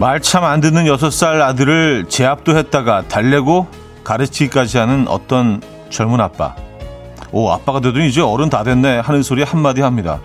[0.00, 3.66] 말 참 안 듣는 여섯 살 아들을 제압도 했다가 달래고
[4.02, 5.60] 가르치기까지 하는 어떤
[5.90, 6.54] 젊은 아빠.
[7.32, 10.20] 오, 아빠가 되더니 이제 어른 다 됐네 하는 소리 한마디 합니다.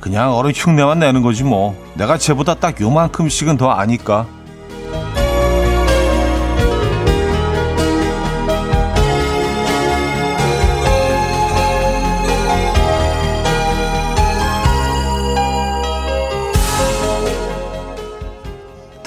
[0.00, 1.76] 그냥 어른 흉내만 내는 거지 뭐.
[1.94, 4.26] 내가 쟤보다 딱 요만큼씩은 더 아니까.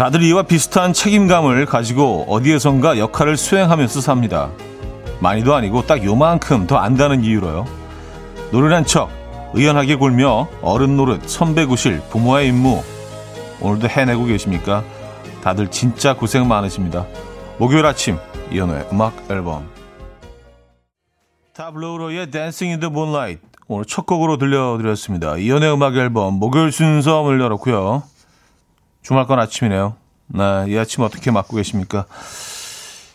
[0.01, 4.49] 다들 이와 비슷한 책임감을 가지고 어디에선가 역할을 수행하면서 삽니다.
[5.19, 7.67] 많이도 아니고 딱 요만큼 더 안다는 이유로요.
[8.51, 9.11] 노련한 척,
[9.53, 12.81] 의연하게 굴며 어른 노릇, 선배 구실, 부모의 임무.
[13.61, 14.83] 오늘도 해내고 계십니까?
[15.43, 17.05] 다들 진짜 고생 많으십니다.
[17.59, 18.17] 목요일 아침
[18.51, 19.69] 이현우의 음악 앨범
[21.53, 25.37] 타블로우로의 Dancing in the Moonlight 오늘 첫 곡으로 들려드렸습니다.
[25.37, 28.01] 이연의 음악 앨범 목요일 순서 문 열었고요.
[29.01, 29.95] 주말권 아침이네요.
[30.27, 32.05] 네, 이 아침 어떻게 맞고 계십니까?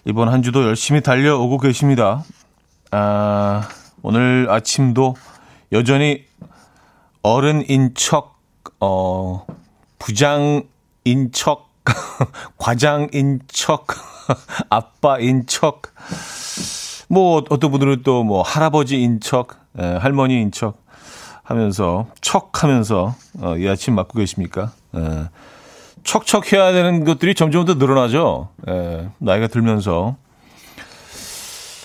[0.05, 2.25] 이번 한 주도 열심히 달려오고 계십니다.
[2.91, 3.69] 아,
[4.03, 5.15] 오늘 아침도
[5.73, 6.25] 여전히
[7.23, 8.39] 어른인 척,
[8.81, 9.47] 어,
[9.99, 11.71] 부장인 척,
[12.59, 13.87] 과장인 척,
[14.71, 15.83] 아빠인 척,
[17.09, 20.83] 뭐, 어떤 분들은 또 뭐, 할아버지인 척, 에, 예, 할머니인 척
[21.45, 24.73] 하면서, 척 하면서, 어, 이 아침 맞고 계십니까?
[24.95, 25.01] 에.
[25.01, 25.29] 예.
[26.07, 28.49] 척척해야 되는 것들이 점점 더 늘어나죠.
[28.69, 30.17] 예, 나이가 들면서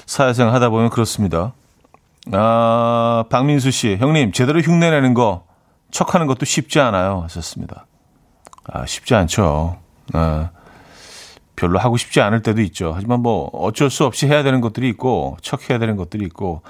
[0.06, 1.54] 사회생활 하다 보면 그렇습니다.
[2.32, 5.46] 아, 박민수 씨, 형님 제대로 흉내내는 거
[5.90, 7.22] 척하는 것도 쉽지 않아요.
[7.24, 7.88] 하셨습니다.
[8.66, 9.80] 아, 쉽지 않죠.
[10.14, 10.52] 아,
[11.56, 12.94] 별로 하고 싶지 않을 때도 있죠.
[12.96, 16.62] 하지만 뭐 어쩔 수 없이 해야 되는 것들이 있고 척해야 되는 것들이 있고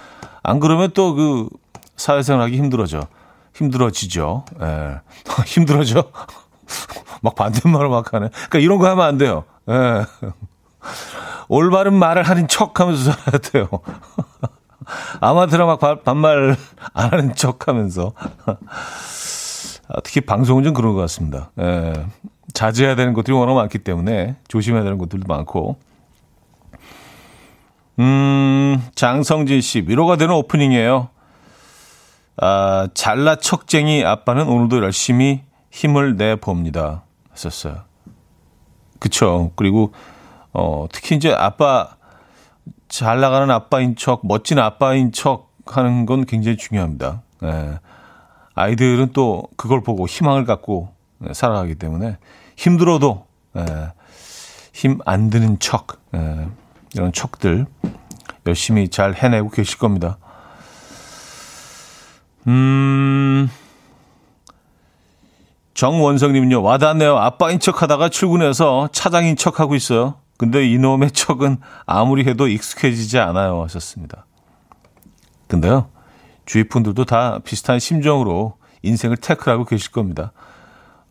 [0.42, 1.50] 안 그러면 또 그
[1.98, 3.08] 사회생활 하기 힘들어져.
[3.56, 4.46] 힘들어지죠.
[4.62, 5.02] 예.
[5.46, 6.12] 힘들어져.
[7.22, 8.30] 막 반대말을 막 하네.
[8.30, 9.46] 그러니까 이런 거 하면 안 돼요.
[9.70, 10.06] 예.
[11.48, 13.68] 올바른 말을 하는 척 하면서 살아야 돼요.
[15.22, 16.56] 아마트라 막 반말
[16.94, 18.14] 안 하는 척 하면서.
[19.88, 21.52] 아, 특히 방송은 좀 그런 것 같습니다.
[21.60, 21.94] 예.
[22.54, 25.78] 자제해야 되는 것들이 워낙 많기 때문에 조심해야 되는 것들도 많고.
[28.00, 31.10] 음, 장성진 씨, 위로가 되는 오프닝이에요.
[32.38, 37.04] 아, 잘나 척쟁이 아빠는 오늘도 열심히 힘을 내 봅니다.
[37.34, 37.84] 했었어요.
[39.00, 39.52] 그쵸.
[39.56, 39.94] 그리고,
[40.54, 41.96] 어, 특히 이제 아빠,
[42.88, 47.22] 잘 나가는 아빠인 척, 멋진 아빠인 척 하는 건 굉장히 중요합니다.
[47.44, 47.80] 예.
[48.54, 50.94] 아이들은 또 그걸 보고 희망을 갖고
[51.32, 52.18] 살아가기 때문에
[52.58, 53.26] 힘들어도,
[53.58, 53.94] 예.
[54.74, 56.48] 힘안 드는 척, 예.
[56.94, 57.66] 이런 척들
[58.46, 60.18] 열심히 잘 해내고 계실 겁니다.
[62.48, 63.50] 음,
[65.74, 67.18] 정원성님은요, 와닿네요.
[67.18, 70.16] 아빠인 척 하다가 출근해서 차장인 척 하고 있어요.
[70.38, 73.62] 근데 이놈의 척은 아무리 해도 익숙해지지 않아요.
[73.64, 74.26] 하셨습니다.
[75.48, 75.90] 근데요,
[76.46, 80.32] 주위 분들도 다 비슷한 심정으로 인생을 태클하고 계실 겁니다.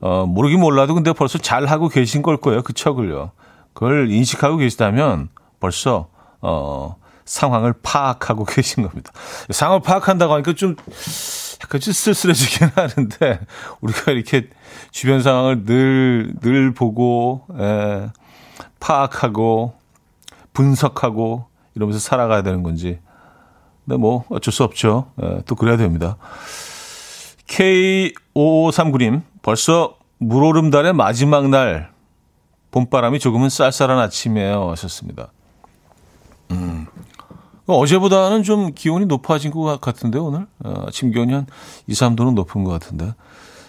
[0.01, 2.63] 어, 모르긴 몰라도 근데 벌써 잘 하고 계신 걸 거예요.
[2.63, 3.33] 그 척을요.
[3.73, 5.29] 그걸 인식하고 계시다면
[5.61, 6.09] 벌써,
[6.41, 9.13] 어, 상황을 파악하고 계신 겁니다.
[9.51, 10.75] 상황을 파악한다고 하니까 좀
[11.63, 13.41] 약간 좀 쓸쓸해지긴 하는데
[13.81, 14.49] 우리가 이렇게
[14.91, 18.09] 주변 상황을 늘, 늘 보고, 에,
[18.81, 19.75] 파악하고,
[20.53, 22.99] 분석하고, 이러면서 살아가야 되는 건지.
[23.85, 25.13] 근데 뭐 어쩔 수 없죠.
[25.23, 26.17] 에, 또 그래야 됩니다.
[27.47, 31.91] K5539님, 벌써 물오름 달의 마지막 날,
[32.71, 34.71] 봄바람이 조금은 쌀쌀한 아침이에요.
[34.71, 35.33] 하셨습니다.
[36.53, 36.87] 음,
[37.77, 41.47] 어제보다는 좀 기온이 높아진 것 같은데 오늘 어, 아침 기온이 한
[41.87, 43.15] 2, 3도는 높은 것 같은데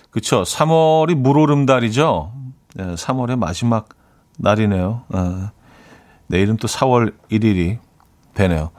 [0.09, 0.43] 그렇죠.
[0.43, 2.33] 3월이 물오름 달이죠.
[2.75, 3.89] 네, 3월의 마지막
[4.37, 5.03] 날이네요.
[5.09, 5.49] 어,
[6.27, 7.79] 내일은 또 4월 1일이
[8.33, 8.71] 되네요.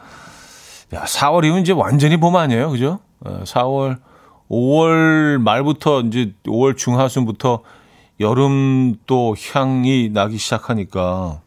[0.94, 3.00] 야, 4월이면 이제 완전히 봄 아니에요, 그죠?
[3.24, 3.98] 어, 4월,
[4.50, 7.62] 5월 말부터 이제 5월 중하순부터
[8.20, 11.40] 여름 또 향이 나기 시작하니까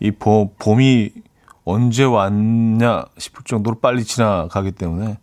[0.00, 1.10] 이 봄, 봄이
[1.66, 5.18] 언제 왔냐 싶을 정도로 빨리 지나가기 때문에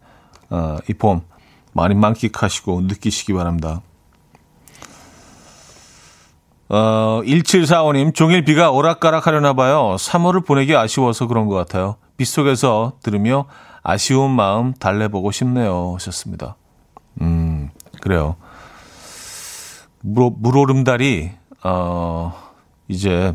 [0.50, 1.22] 어, 이봄
[1.72, 3.82] 많이 만끽하시고 느끼시기 바랍니다.
[6.70, 9.96] 어, 1745님, 종일 비가 오락가락 하려나 봐요.
[9.98, 11.96] 3월을 보내기 아쉬워서 그런 것 같아요.
[12.18, 13.46] 빗속에서 들으며
[13.82, 15.94] 아쉬운 마음 달래보고 싶네요.
[15.96, 16.56] 하셨습니다.
[17.22, 17.70] 음,
[18.02, 18.36] 그래요.
[20.02, 21.32] 물, 물오름달이,
[21.64, 22.34] 어,
[22.88, 23.34] 이제,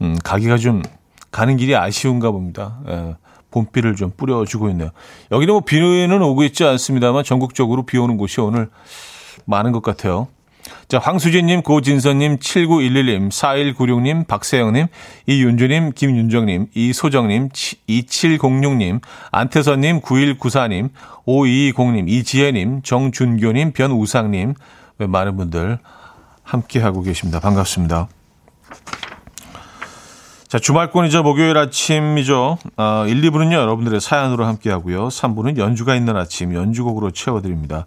[0.00, 0.82] 음, 가기가 좀
[1.30, 2.78] 가는 길이 아쉬운가 봅니다.
[2.88, 3.16] 예,
[3.50, 4.90] 봄비를 좀 뿌려주고 있네요.
[5.30, 8.70] 여기는 뭐 비는 오고 있지 않습니다만 전국적으로 비 오는 곳이 오늘
[9.44, 10.28] 많은 것 같아요.
[10.88, 14.86] 자, 황수진님, 고진선님, 7911님, 4196님, 박세영님,
[15.26, 19.00] 이윤주님, 김윤정님, 이소정님, 2706님,
[19.30, 20.90] 안태선님, 9194님,
[21.26, 24.54] 5220님, 이지혜님, 정준교님, 변우상님,
[24.98, 25.78] 많은 분들
[26.42, 27.40] 함께하고 계십니다.
[27.40, 28.08] 반갑습니다.
[30.50, 31.22] 자, 주말권이죠.
[31.22, 32.58] 목요일 아침이죠.
[32.76, 35.06] 아, 1, 2부는요, 여러분들의 사연으로 함께하고요.
[35.06, 37.86] 3부는 연주가 있는 아침, 연주곡으로 채워드립니다.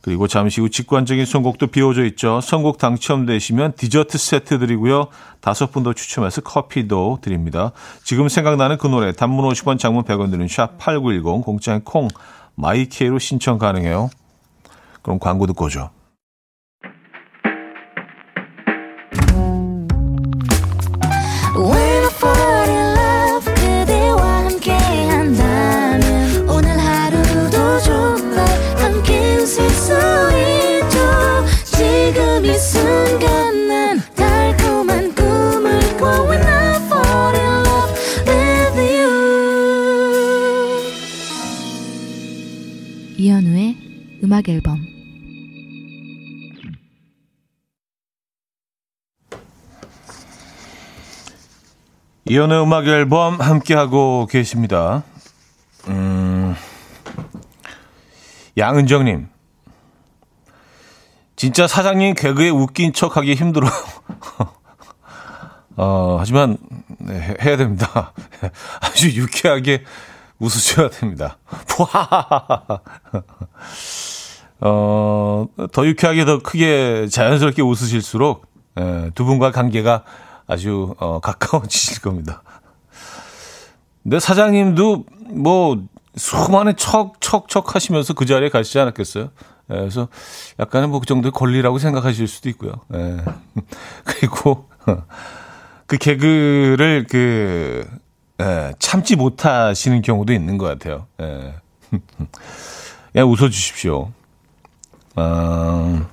[0.00, 2.40] 그리고 잠시 후 직관적인 선곡도 비워져 있죠.
[2.40, 5.06] 선곡 당첨되시면 디저트 세트 드리고요.
[5.40, 7.70] 다섯 분 더 추첨해서 커피도 드립니다.
[8.02, 12.08] 지금 생각나는 그 노래, 단문 50원, 장문 100원 드는 샵8910, 공짜인 콩,
[12.56, 14.10] 마이K로 신청 가능해요.
[15.02, 15.90] 그럼 광고 듣고 오죠.
[44.28, 44.84] 음악 앨범
[52.26, 55.02] 이연의 음악 앨범 함께하고 계십니다.
[55.86, 56.54] 음,
[58.58, 59.30] 양은정님.
[61.36, 63.66] 진짜 사장님 개그에 웃긴 척 하기 힘들어.
[65.76, 66.58] 어, 하지만,
[66.98, 68.12] 네, 해야 됩니다.
[68.82, 69.84] 아주 유쾌하게
[70.38, 71.38] 웃으셔야 됩니다.
[74.60, 78.46] 어, 더 유쾌하게 더 크게 자연스럽게 웃으실수록
[78.78, 80.04] 예, 두 분과 관계가
[80.46, 82.42] 아주 어, 가까워지실 겁니다.
[84.02, 85.82] 근데 사장님도 뭐
[86.16, 89.24] 수많은 척척척 하시면서 그 자리에 가시지 않았겠어요?
[89.70, 90.08] 예, 그래서
[90.58, 92.72] 약간은 뭐 그 정도의 권리라고 생각하실 수도 있고요.
[92.94, 93.18] 예.
[94.04, 94.68] 그리고
[95.86, 97.86] 그 개그를 그
[98.40, 101.06] 예, 참지 못하시는 경우도 있는 것 같아요.
[101.20, 101.54] 예.
[103.12, 104.12] 그냥 웃어주십시오.
[105.20, 106.06] 아,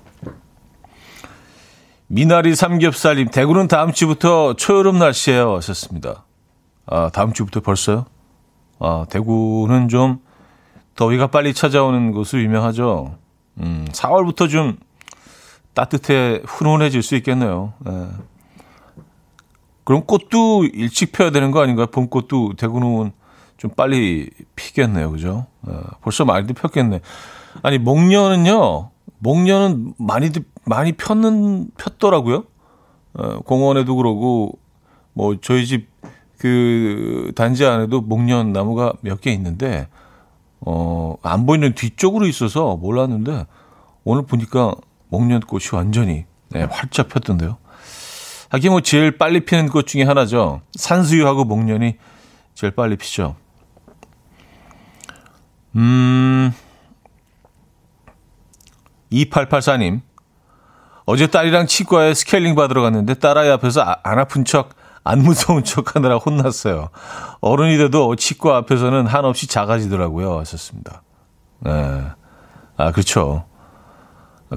[2.07, 6.25] 미나리 삼겹살님, 대구는 다음 주부터 초여름 날씨에요 하셨습니다.
[6.87, 8.05] 아, 다음 주부터 벌써요?
[8.79, 10.19] 아, 대구는 좀
[10.95, 13.17] 더위가 빨리 찾아오는 곳으로 유명하죠.
[13.59, 14.77] 음, 4월부터 좀
[15.75, 17.73] 따뜻해, 훈훈해질 수 있겠네요.
[17.87, 18.07] 예.
[19.83, 21.87] 그럼 꽃도 일찍 펴야 되는 거 아닌가요?
[21.87, 23.11] 봄꽃도 대구는
[23.57, 25.11] 좀 빨리 피겠네요.
[25.11, 25.45] 그죠?
[25.69, 27.01] 예, 벌써 많이들 폈겠네.
[27.61, 28.94] 아니, 목련은요,
[29.25, 30.29] 목련은 많이
[30.65, 32.43] 많이 폈는 폈더라고요.
[33.13, 34.59] 어, 공원에도 그러고
[35.13, 35.95] 뭐 저희 집
[36.37, 39.87] 그 단지 안에도 목련 나무가 몇 개 있는데
[40.59, 43.45] 어, 안 보이는 뒤쪽으로 있어서 몰랐는데
[44.03, 44.75] 오늘 보니까
[45.09, 47.57] 목련 꽃이 완전히 네, 활짝 폈던데요.
[48.49, 50.61] 하긴 뭐 제일 빨리 피는 꽃 중에 하나죠.
[50.73, 51.95] 산수유하고 목련이
[52.53, 53.35] 제일 빨리 피죠.
[55.75, 56.53] 음,
[59.11, 60.01] 2884님.
[61.05, 64.69] 어제 딸이랑 치과에 스케일링 받으러 갔는데 딸아이 앞에서 아, 안 아픈 척,
[65.03, 66.89] 안 무서운 척 하느라 혼났어요.
[67.41, 70.39] 어른이 돼도 치과 앞에서는 한없이 작아지더라고요.
[70.39, 71.03] 하셨습니다.
[71.59, 71.71] 네.
[72.77, 73.45] 아, 그렇죠.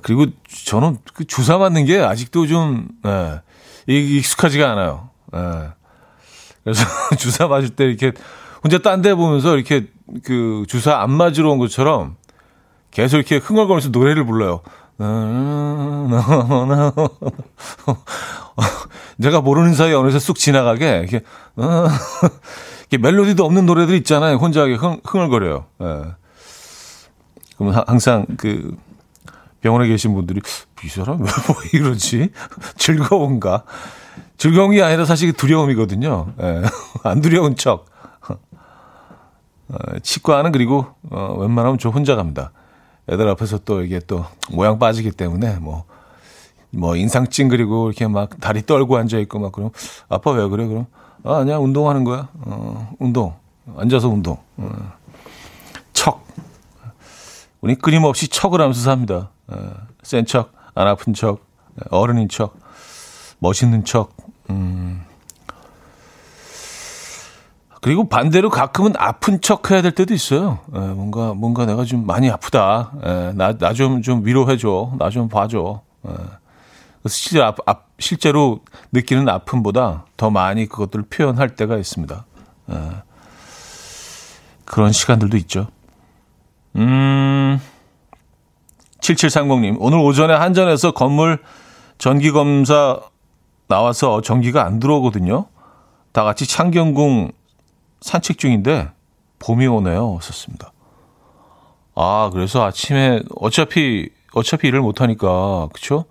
[0.03, 0.27] 그리고
[0.65, 3.41] 저는 그 주사 맞는 게 아직도 좀, 네,
[3.87, 5.11] 익숙하지가 않아요.
[5.33, 5.41] 네.
[6.65, 6.85] 그래서
[7.19, 8.13] 주사 맞을 때 이렇게
[8.63, 9.87] 혼자 딴 데 보면서 이렇게
[10.25, 12.17] 그 주사 안 맞으러 온 것처럼
[12.91, 14.61] 계속 이렇게 흥얼거리면서 노래를 불러요.
[19.17, 21.23] 내가 모르는 사이에 어느새 쑥 지나가게 이렇게,
[21.57, 24.37] 이렇게 멜로디도 없는 노래들 있잖아요.
[24.37, 25.67] 혼자 흥, 흥얼거려요.
[25.83, 26.03] 예.
[27.57, 28.77] 그러면 항상 그
[29.61, 30.41] 병원에 계신 분들이
[30.85, 32.31] 이 사람 왜 뭐 이러지?
[32.79, 33.65] 즐거운가?
[34.37, 36.33] 즐거운 게 아니라 사실 두려움이거든요.
[36.41, 36.63] 예.
[37.03, 37.87] 안 두려운 척.
[39.71, 42.53] 어, 치과는 그리고 어, 웬만하면 저 혼자 갑니다.
[43.09, 45.85] 애들 앞에서 또 이게 또 모양 빠지기 때문에 뭐,
[46.71, 49.71] 뭐 인상 찡그리고 이렇게 막 다리 떨고 앉아 있고 막 그럼
[50.09, 50.67] 아빠 왜 그래?
[50.67, 50.87] 그럼
[51.25, 52.29] 아, 아니야 운동하는 거야.
[52.35, 53.35] 어, 운동.
[53.77, 54.39] 앉아서 운동.
[54.57, 54.93] 어.
[55.93, 56.25] 척.
[57.61, 59.31] 우리 끊임없이 척을 하면서 삽니다.
[59.49, 59.73] 어,
[60.03, 61.45] 센 척, 안 아픈 척,
[61.91, 62.57] 어른인 척,
[63.41, 64.17] 멋있는 척.
[64.51, 65.05] 음.
[67.81, 70.59] 그리고 반대로 가끔은 아픈 척 해야 될 때도 있어요.
[70.75, 72.93] 에, 예, 뭔가, 뭔가 내가 좀 많이 아프다.
[73.05, 74.93] 에, 예, 나, 나 좀, 좀 위로해줘.
[74.99, 75.83] 나 좀 봐줘.
[76.07, 76.11] 에.
[76.11, 76.15] 예.
[77.07, 78.61] 실제, 아, 아, 실제로
[78.93, 82.25] 느끼는 아픔보다 더 많이 그것들을 표현할 때가 있습니다.
[82.71, 82.75] 에.
[84.65, 85.69] 그런 시간들도 있죠.
[86.77, 87.61] 음,
[89.01, 91.39] 7730님, 오늘 오전에 한전에서 건물
[91.99, 93.01] 전기검사
[93.69, 95.47] 나와서 전기가 안 들어오거든요.
[96.13, 97.33] 다 같이 창경궁
[98.01, 98.91] 산책 중인데
[99.39, 100.19] 봄이 오네요.
[100.23, 100.73] 썼습니다.
[101.95, 106.05] 아, 그래서 아침에 어차피, 어차피 일을 못 하니까, 그쵸?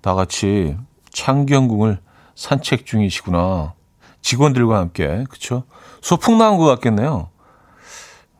[0.00, 0.76] 다 같이
[1.12, 1.98] 창경궁을
[2.34, 3.74] 산책 중이시구나.
[4.22, 5.64] 직원들과 함께, 그쵸?
[6.00, 7.28] 소풍 나온 것 같겠네요.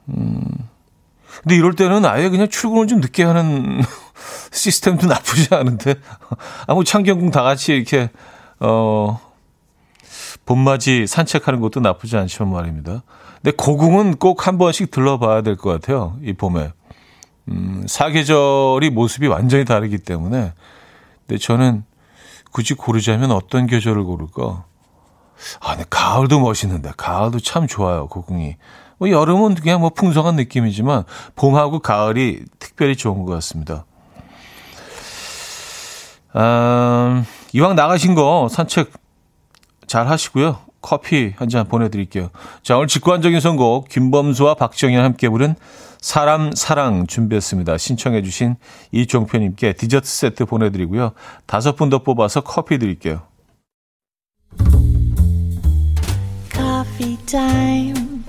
[0.08, 0.42] 음,
[1.42, 3.82] 근데 이럴 때는 아예 그냥 출근을 좀 늦게 하는
[4.52, 5.94] 시스템도 나쁘지 않은데.
[6.66, 8.10] 아무 창경궁 다 같이 이렇게,
[8.58, 9.20] 어,
[10.50, 13.04] 봄맞이 산책하는 것도 나쁘지 않지만 말입니다.
[13.36, 16.16] 근데 고궁은 꼭 한 번씩 들러봐야 될 것 같아요.
[16.24, 16.72] 이 봄에.
[17.48, 20.52] 음, 사계절이 모습이 완전히 다르기 때문에.
[21.24, 21.84] 근데 저는
[22.50, 24.64] 굳이 고르자면 어떤 계절을 고를까?
[25.60, 26.90] 아, 근데 가을도 멋있는데.
[26.96, 28.56] 가을도 참 좋아요, 고궁이.
[28.98, 31.04] 뭐 여름은 그냥 뭐 풍성한 느낌이지만
[31.36, 33.84] 봄하고 가을이 특별히 좋은 것 같습니다.
[36.32, 38.99] 아, 이왕 나가신 거 산책
[39.90, 40.58] 잘 하시고요.
[40.80, 42.30] 커피 한 잔 보내드릴게요.
[42.62, 45.56] 자, 오늘 직관적인 선곡 김범수와 박정현 함께 부른
[46.00, 47.76] 사람 사랑 준비했습니다.
[47.76, 48.54] 신청해 주신
[48.92, 51.10] 이종표님께 디저트 세트 보내드리고요.
[51.46, 53.22] 다섯 분 더 뽑아서 커피 드릴게요.
[56.52, 58.22] Coffee time.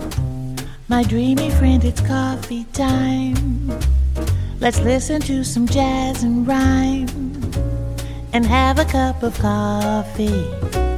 [0.90, 3.70] My dreamy friend, it's coffee time.
[4.60, 7.08] Let's listen to some jazz and rhyme
[8.34, 10.91] and have a cup of coffee.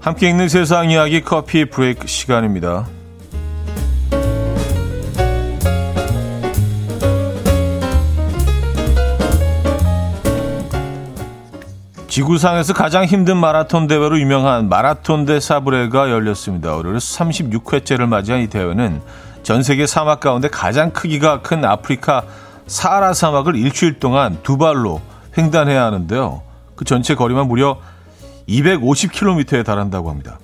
[0.00, 2.88] 함께 읽는 세상 이야기 커피 브레이크 시간입니다.
[12.08, 16.74] 지구상에서 가장 힘든 마라톤 대회로 유명한 마라톤 대 사브레가 열렸습니다.
[16.76, 19.02] 올해 36회째를 맞이한 이 대회는
[19.42, 22.24] 전 세계 사막 가운데 가장 크기가 큰 아프리카
[22.66, 25.02] 사하라 사막을 일주일 동안 두 발로
[25.36, 26.40] 횡단해야 하는데요.
[26.74, 27.78] 그 전체 거리만 무려
[28.50, 30.38] 250km에 달한다고 합니다.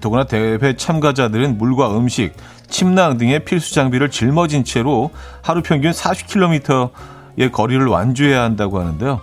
[0.00, 2.34] 더구나 대회 참가자들은 물과 음식,
[2.68, 5.10] 침낭 등의 필수 장비를 짊어진 채로
[5.42, 9.20] 하루 평균 40km의 거리를 완주해야 한다고 하는데요.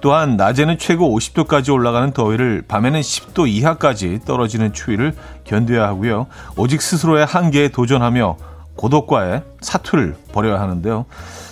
[0.00, 5.14] 또한 낮에는 최고 50도까지 올라가는 더위를 밤에는 10도 이하까지 떨어지는 추위를
[5.44, 6.26] 견뎌야 하고요.
[6.56, 8.36] 오직 스스로의 한계에 도전하며
[8.76, 11.06] 고독과의 사투를 벌여야 하는데요.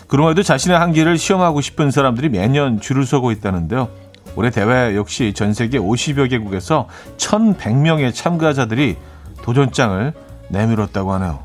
[0.09, 3.89] 그럼에도 자신의 한계를 시험하고 싶은 사람들이 매년 줄을 서고 있다는데요.
[4.37, 6.89] 올해 대회 역시 전 세계 50여 개국에서
[7.19, 8.97] 1,100명의 참가자들이
[9.43, 10.13] 도전장을
[10.49, 11.41] 내밀었다고 하네요.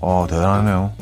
[0.00, 0.92] 어, 대단하네요.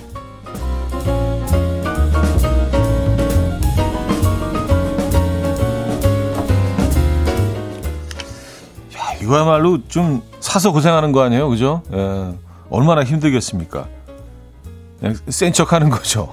[9.23, 11.83] 이거야말로 좀 사서 고생하는 거 아니에요, 그죠?
[11.93, 12.35] 예,
[12.71, 13.87] 얼마나 힘들겠습니까?
[15.29, 16.29] 센 척 하는 거죠.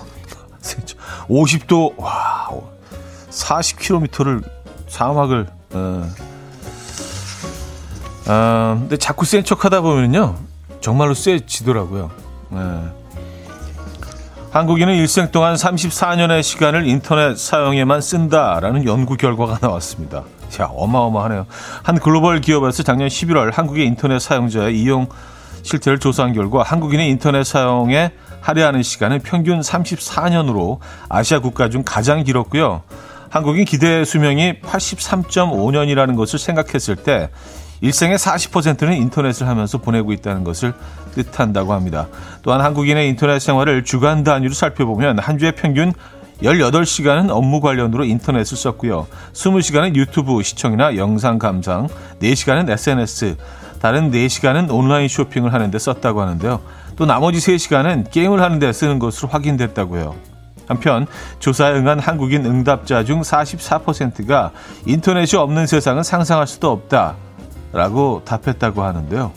[1.30, 2.50] 50도 와
[3.30, 4.44] 40km를
[4.94, 6.02] 사막을 예.
[8.28, 10.36] 아, 근데 자꾸 센 척하다 보면요
[10.82, 12.12] 정말로 세지더라고요.
[12.54, 12.58] 예.
[14.52, 20.26] 한국인은 일생 동안 34년의 시간을 인터넷 사용에만 쓴다라는 연구 결과가 나왔습니다.
[20.50, 21.48] 자, 어마어마하네요.
[21.82, 25.08] 한 글로벌 기업에서 작년 11월 한국의 인터넷 사용자의 이용
[25.64, 30.78] 실태를 조사한 결과 한국인의 인터넷 사용에 할애하는 시간은 평균 34년으로
[31.10, 32.84] 아시아 국가 중 가장 길었고요.
[33.34, 37.32] 한국인 기대 수명이 83.5년이라는 것을 생각했을 때
[37.82, 40.76] 일생의 40%는 인터넷을 하면서 보내고 있다는 것을
[41.16, 42.10] 뜻한다고 합니다.
[42.44, 45.94] 또한 한국인의 인터넷 생활을 주간 단위로 살펴보면 한 주에 평균
[46.44, 49.08] 18시간은 업무 관련으로 인터넷을 썼고요.
[49.34, 51.88] 20시간은 유튜브 시청이나 영상 감상,
[52.22, 53.38] 4시간은 SNS,
[53.82, 56.62] 다른 4시간은 온라인 쇼핑을 하는데 썼다고 하는데요.
[56.98, 60.33] 또 나머지 3시간은 게임을 하는데 쓰는 것으로 확인됐다고요.
[60.74, 61.08] 한편
[61.40, 64.52] 조사에 응한 한국인 응답자 중 44%가
[64.86, 67.16] 인터넷이 없는 세상은 상상할 수도 없다
[67.72, 69.32] 라고 답했다고 하는데요.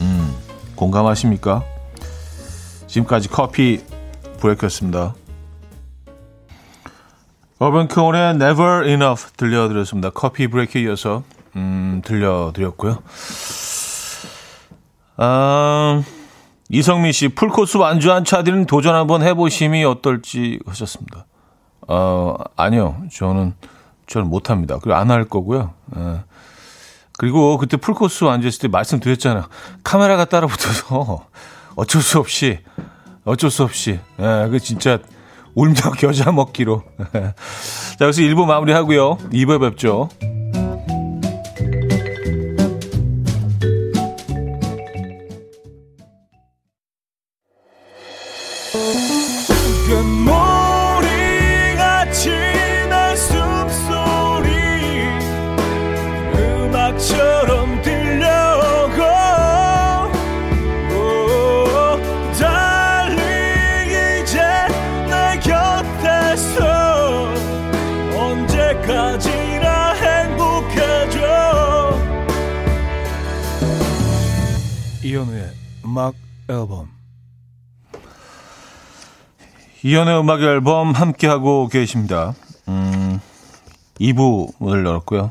[0.00, 0.34] 음,
[0.76, 1.62] 공감하십니까?
[2.86, 3.80] 지금까지 커피
[4.40, 5.14] 브레이크였습니다.
[7.58, 10.10] 어반 코온의 Never Enough 들려드렸습니다.
[10.10, 11.22] 커피 브레이크에 이어서
[11.56, 12.98] 음, 들려드렸고요.
[15.16, 16.02] 아,
[16.70, 21.26] 이성민 씨, 풀코스 완주한 차들은 도전 한번 해보심이 어떨지 하셨습니다.
[21.86, 23.02] 어, 아니요.
[23.12, 23.54] 저는,
[24.06, 24.78] 저는 못합니다.
[24.78, 25.72] 그리고 안 할 거고요.
[25.96, 26.20] 예.
[27.16, 29.44] 그리고 그때 풀코스 완주했을 때 말씀드렸잖아요.
[29.84, 31.26] 카메라가 따라 붙어서
[31.76, 32.58] 어쩔 수 없이,
[33.24, 34.98] 어쩔 수 없이, 예, 그 진짜
[35.54, 36.82] 울며 겨자 먹기로.
[37.98, 39.18] 자, 여기서 1부 마무리 하고요.
[39.32, 40.08] 2부에 뵙죠.
[79.94, 82.34] 이연의 음악 앨범 함께하고 계십니다.
[82.66, 83.20] 음,
[84.00, 85.30] 2부 문을 열었고요.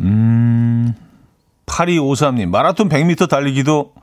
[0.00, 0.94] 음,
[1.64, 3.94] 8253님, 마라톤 100m 달리기도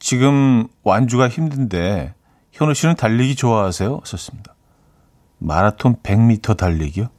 [0.00, 2.14] 지금 완주가 힘든데,
[2.50, 4.00] 현우 씨는 달리기 좋아하세요?
[4.04, 4.56] 썼습니다.
[5.38, 7.10] 마라톤 100m 달리기요?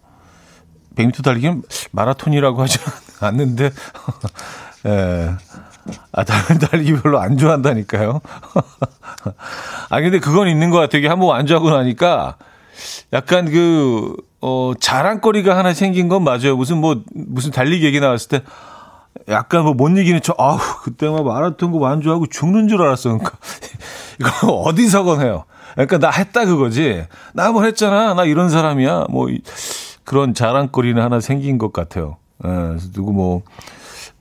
[0.95, 2.79] 100m 달리기는 마라톤이라고 하지
[3.21, 3.71] 않는데,
[4.87, 5.35] 예.
[6.11, 8.21] 아, 다른 달리기 별로 안 좋아한다니까요.
[9.89, 11.09] 아, 근데 그건 있는 것 같아요.
[11.09, 12.35] 한번 완주하고 나니까
[13.13, 16.55] 약간 그, 어, 자랑거리가 하나 생긴 건 맞아요.
[16.55, 18.41] 무슨 뭐, 무슨 달리기 얘기 나왔을 때
[19.29, 23.09] 약간 뭐 못 이기는 척, 아우, 그때 막 마라톤 거 완주하고 죽는 줄 알았어.
[23.09, 23.37] 그러니까
[24.19, 25.45] 이거 어디서건 해요.
[25.73, 27.05] 그러니까 나 했다 그거지.
[27.33, 28.13] 나 한번 했잖아.
[28.13, 29.07] 나 이런 사람이야.
[29.09, 29.27] 뭐,
[30.03, 32.17] 그런 자랑거리는 하나 생긴 것 같아요.
[32.45, 33.43] 예, 누구 뭐,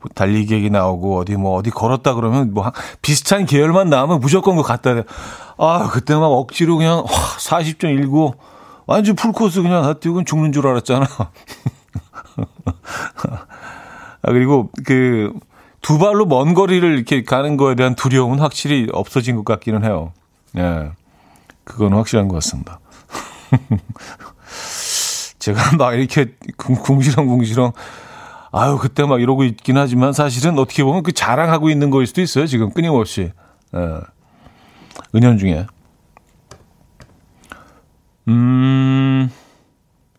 [0.01, 2.71] 뭐 달리기 얘기 나오고 어디 뭐 어디 걸었다 그러면 뭐
[3.03, 5.05] 비슷한 계열만 나오면 무조건 그거 갖다 대.
[5.59, 8.35] 아 그때 막 억지로 그냥 와 40.19
[8.87, 11.07] 완전 풀코스 그냥 다 뛰고 죽는 줄 알았잖아.
[14.23, 15.33] 아 그리고 그
[15.81, 20.13] 두 발로 먼 거리를 이렇게 가는 거에 대한 두려움은 확실히 없어진 것 같기는 해요.
[20.57, 20.93] 예.
[21.65, 22.81] 그건 확실한 것 같습니다.
[25.39, 27.73] 제가 막 이렇게 궁시렁궁시렁
[28.53, 32.47] 아유, 그때 막 이러고 있긴 하지만 사실은 어떻게 보면 그 자랑하고 있는 거일 수도 있어요.
[32.47, 33.33] 지금 끊임없이.
[33.75, 34.01] 예.
[35.15, 35.67] 은연중에.
[38.29, 39.31] 음,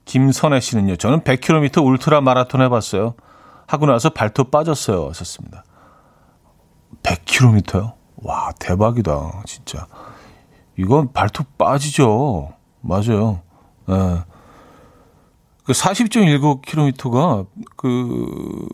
[0.06, 0.96] 김선혜 씨는요.
[0.96, 3.16] 저는 100km 울트라 마라톤 해봤어요.
[3.68, 5.10] 하고 나서 발톱 빠졌어요.
[5.10, 5.64] 하셨습니다.
[7.04, 7.94] 100km요?
[8.18, 9.44] 와, 대박이다.
[9.46, 9.88] 진짜.
[10.78, 12.54] 이건 발톱 빠지죠.
[12.82, 13.42] 맞아요.
[13.90, 14.31] 예.
[15.72, 17.46] 그 40.19km가
[17.78, 18.68] 그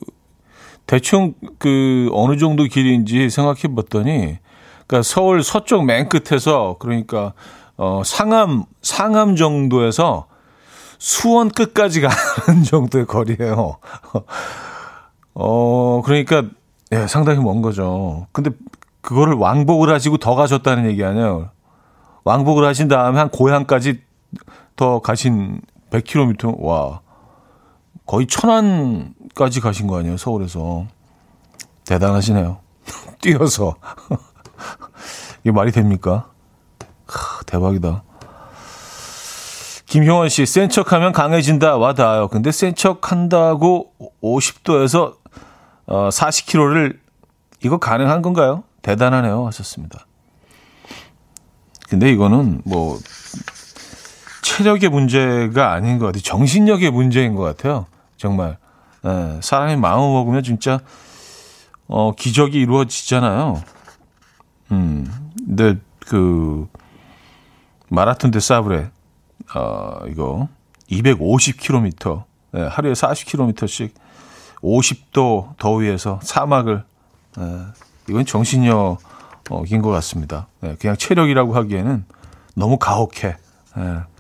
[0.88, 4.40] 대충 그 어느 정도 길인지 생각해 봤더니
[4.88, 7.34] 그러니까 서울 서쪽 맨 끝에서 그러니까
[7.76, 10.26] 어 상암 상암 정도에서
[10.98, 13.78] 수원 끝까지 가는 정도의 거리예요.
[15.36, 16.46] 어 그러니까
[16.94, 18.26] 예, 상당히 먼 거죠.
[18.32, 18.50] 근데
[19.02, 21.52] 그거를 왕복을 하시고 더 가셨다는 얘기 아니에요.
[22.24, 24.02] 왕복을 하신 다음에 한 고향까지
[24.76, 27.02] 더 가신 100km, 와.
[28.06, 30.88] 거의 천안까지 가신 거 아니에요, 서울에서.
[31.86, 32.60] 대단하시네요.
[33.22, 33.76] 뛰어서.
[35.44, 36.30] 이게 말이 됩니까?
[37.08, 38.04] 하, 대박이다.
[39.86, 41.78] 김효원 씨, 센 척하면 강해진다.
[41.78, 42.28] 와 닿아요.
[42.28, 45.16] 근데 센 척한다고 50도에서
[45.86, 46.98] 어, 40km를
[47.64, 48.64] 이거 가능한 건가요?
[48.82, 49.48] 대단하네요.
[49.48, 50.06] 하셨습니다.
[51.90, 53.00] 근데 이거는 뭐
[54.58, 56.22] 체력의 문제가 아닌 것 같아요.
[56.24, 57.86] 정신력의 문제인 것 같아요.
[58.18, 58.58] 정말.
[59.06, 60.80] 예, 사람이 마음을 먹으면 진짜,
[61.88, 63.62] 어, 기적이 이루어지잖아요.
[64.72, 66.68] 음, 근데 그,
[67.90, 68.90] 마라톤 데 사브레,
[69.54, 70.48] 어, 이거,
[70.90, 72.24] 250km,
[72.56, 73.92] 예, 하루에 40km씩
[74.64, 76.84] 50도 더위에서 사막을,
[77.38, 77.60] 예,
[78.10, 78.98] 이건 정신력인
[79.84, 80.48] 것 같습니다.
[80.64, 82.06] 예, 그냥 체력이라고 하기에는
[82.56, 83.38] 너무 가혹해.
[83.78, 84.17] 예.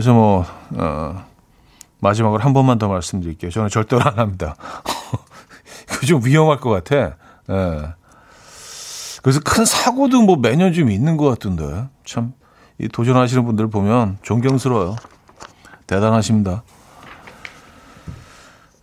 [0.00, 0.46] 그래서 뭐,
[0.78, 1.26] 어,
[1.98, 3.50] 마지막으로 한 번만 더 말씀드릴게요.
[3.50, 4.56] 저는 절대로 안 합니다.
[5.86, 7.16] 그 좀 위험할 것 같아.
[7.50, 7.94] 예.
[9.22, 11.84] 그래서 큰 사고도 뭐 매년 좀 있는 것 같던데.
[12.06, 12.32] 참,
[12.78, 14.96] 이 도전하시는 분들 보면 존경스러워요.
[15.86, 16.62] 대단하십니다.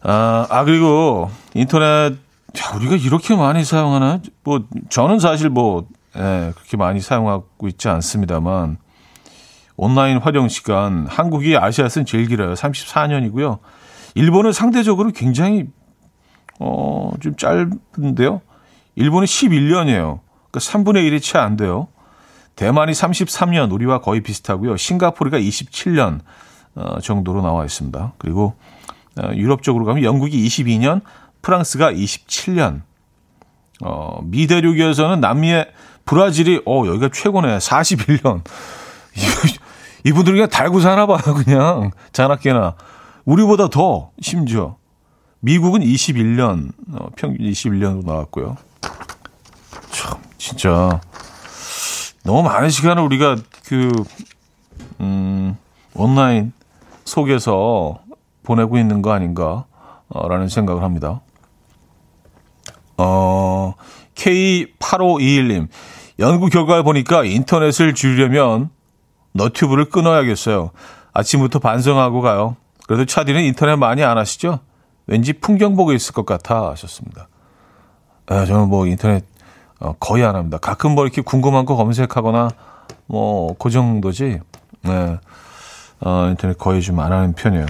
[0.03, 4.19] 아, 아, 그리고 인터넷, 야, 우리가 이렇게 많이 사용하나?
[4.43, 8.77] 뭐, 저는 사실 뭐, 예, 그렇게 많이 사용하고 있지 않습니다만,
[9.77, 12.53] 온라인 활용 시간 한국이 아시아에서는 제일 길어요.
[12.55, 13.59] 34년이고요.
[14.15, 15.67] 일본은 상대적으로 굉장히
[16.59, 18.41] 어, 좀 짧은데요.
[18.95, 20.19] 일본은 11년이에요.
[20.49, 21.87] 그러니까 3분의 1이 채 안 돼요.
[22.55, 24.77] 대만이 33년, 우리와 거의 비슷하고요.
[24.77, 26.21] 싱가포르가 27년
[26.73, 28.13] 어, 정도로 나와 있습니다.
[28.17, 28.55] 그리고
[29.21, 31.01] 어, 유럽 쪽으로 가면 영국이 22년,
[31.43, 32.81] 프랑스가 27년.
[33.83, 35.67] 어, 미 대륙에서는 남미의
[36.05, 37.59] 브라질이 어, 여기가 최고네.
[37.59, 38.41] 41년.
[40.07, 41.91] 이분들 그냥 달고 사나 봐요, 그냥.
[42.13, 42.75] 자나깨나.
[43.25, 44.77] 우리보다 더, 심지어.
[45.41, 48.55] 미국은 21년, 어, 평균 21년으로 나왔고요.
[49.91, 51.01] 참, 진짜.
[52.23, 53.91] 너무 많은 시간을 우리가 그,
[55.01, 55.57] 음,
[55.93, 56.53] 온라인
[57.03, 57.99] 속에서
[58.43, 59.65] 보내고 있는 거 아닌가,
[60.07, 61.19] 어, 라는 생각을 합니다.
[62.97, 63.73] 어,
[64.15, 65.67] K8521님.
[66.19, 68.69] 연구 결과를 보니까 인터넷을 줄이려면
[69.37, 70.71] 너튜브를 끊어야겠어요.
[71.13, 72.55] 아침부터 반성하고 가요.
[72.87, 74.59] 그래도 차디는 인터넷 많이 안 하시죠?
[75.07, 77.27] 왠지 풍경 보고 있을 것 같아 하셨습니다.
[78.27, 79.25] 아, 저는 뭐 인터넷
[79.79, 80.57] 어, 거의 안 합니다.
[80.57, 82.49] 가끔 뭐 이렇게 궁금한 거 검색하거나
[83.07, 84.39] 뭐 그 정도지.
[84.81, 85.17] 네.
[86.01, 87.65] 어, 인터넷 거의 좀 안 하는 편이에요.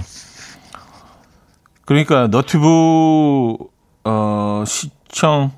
[1.84, 3.56] 그러니까 너튜브
[4.04, 5.50] 어, 시청이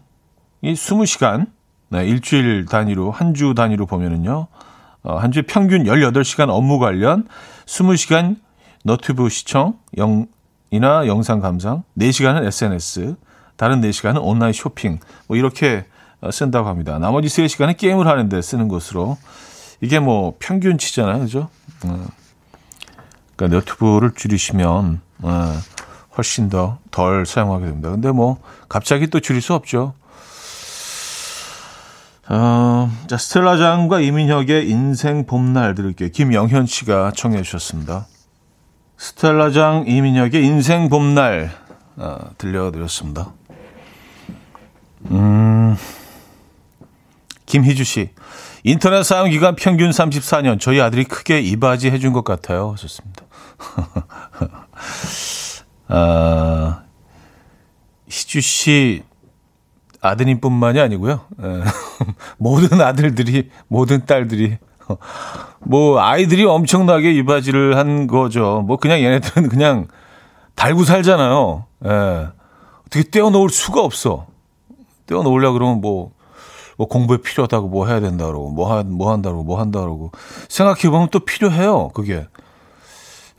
[0.62, 1.46] 20시간
[1.88, 4.46] 네, 일주일 단위로 한 주 단위로 보면은요.
[5.02, 7.26] 어, 한 주에 평균 18시간 업무 관련
[7.66, 8.36] 20시간
[8.84, 10.26] 너튜브 시청 영
[10.70, 13.16] 이나 영상 감상, 4시간은 SNS,
[13.56, 15.00] 다른 4시간은 온라인 쇼핑.
[15.26, 15.84] 뭐 이렇게
[16.20, 16.98] 어, 쓴다고 합니다.
[16.98, 19.18] 나머지 3시간은 게임을 하는데 쓰는 것으로
[19.80, 21.18] 이게 뭐 평균치잖아요.
[21.20, 21.48] 그죠?
[21.84, 22.06] 어.
[23.34, 25.54] 그러니까 너튜브를 줄이시면 어,
[26.16, 27.90] 훨씬 더 덜 사용하게 됩니다.
[27.90, 29.94] 근데 뭐 갑자기 또 줄일 수 없죠.
[32.32, 36.10] 어, 자, 스텔라 장과 이민혁의 인생 봄날 들을게요.
[36.10, 38.06] 김영현 씨가 청해 주셨습니다.
[38.96, 41.50] 스텔라 장 이민혁의 인생 봄날
[41.96, 43.32] 어, 들려드렸습니다.
[45.10, 45.76] 음,
[47.46, 48.10] 김희주 씨.
[48.62, 50.60] 인터넷 사용 기간 평균 34년.
[50.60, 52.76] 저희 아들이 크게 이바지 해준 것 같아요.
[52.78, 53.24] 좋습니다.
[55.88, 56.82] 아,
[58.08, 59.02] 희주 씨
[60.00, 61.20] 아드님뿐만이 아니고요.
[61.42, 61.62] 에,
[62.38, 64.58] 모든 아들들이 모든 딸들이
[65.60, 68.64] 뭐 아이들이 엄청나게 이 바지를 한 거죠.
[68.66, 69.88] 뭐 그냥 얘네들은 그냥
[70.54, 71.64] 달고 살잖아요.
[71.86, 72.28] 예.
[72.86, 74.26] 어떻게 떼어놓을 수가 없어.
[75.06, 76.12] 떼어놓으려 그러면 뭐,
[76.76, 80.12] 뭐 공부에 필요하다고 뭐 해야 된다 그러고 뭐, 한, 뭐 한다고 뭐 한다 그러고
[80.48, 81.88] 생각해보면 또 필요해요.
[81.88, 82.26] 그게.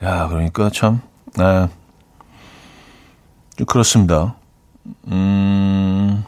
[0.04, 1.02] 야, 그러니까 참,
[1.39, 1.69] 예.
[3.58, 4.36] 좀 그렇습니다.
[5.08, 6.24] 음.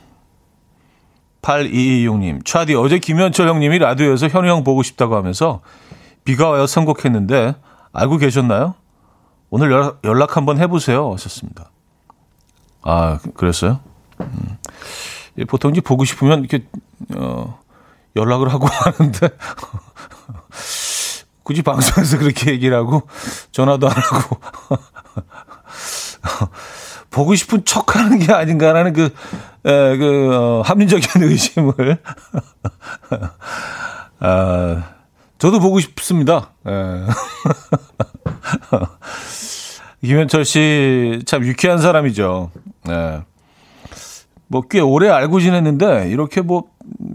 [1.43, 5.61] 8226님, 차디, 어제 김현철 형님이 라디오에서 현우 형 보고 싶다고 하면서
[6.23, 7.55] 비가 와요 선곡했는데
[7.91, 8.75] 알고 계셨나요?
[9.49, 9.71] 오늘
[10.03, 11.11] 연락, 한번 해보세요.
[11.13, 11.69] 하셨습니다.
[12.81, 13.81] 아, 그랬어요?
[14.19, 14.57] 음.
[15.47, 16.65] 보통 이제 보고 싶으면 이렇게,
[17.15, 17.59] 어,
[18.15, 19.29] 연락을 하고 하는데,
[21.43, 23.03] 굳이 방송에서 그렇게 얘기를 하고,
[23.51, 24.37] 전화도 안 하고,
[27.11, 29.13] 보고 싶은 척 하는 게 아닌가라는 그,
[29.65, 31.97] 에, 그, 어, 합리적인 의심을,
[34.19, 34.83] 아,
[35.37, 36.51] 저도 보고 싶습니다.
[36.67, 36.71] 예.
[40.01, 42.51] 김현철 씨 참 유쾌한 사람이죠.
[42.89, 43.21] 예.
[44.47, 46.63] 뭐꽤 오래 알고 지냈는데 이렇게 뭐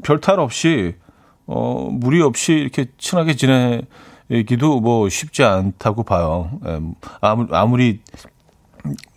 [0.03, 0.95] 별 탈 없이
[1.47, 6.51] 어 무리 없이 이렇게 친하게 지내기도 뭐 쉽지 않다고 봐요.
[6.67, 6.81] 예.
[7.21, 8.01] 아무 아무리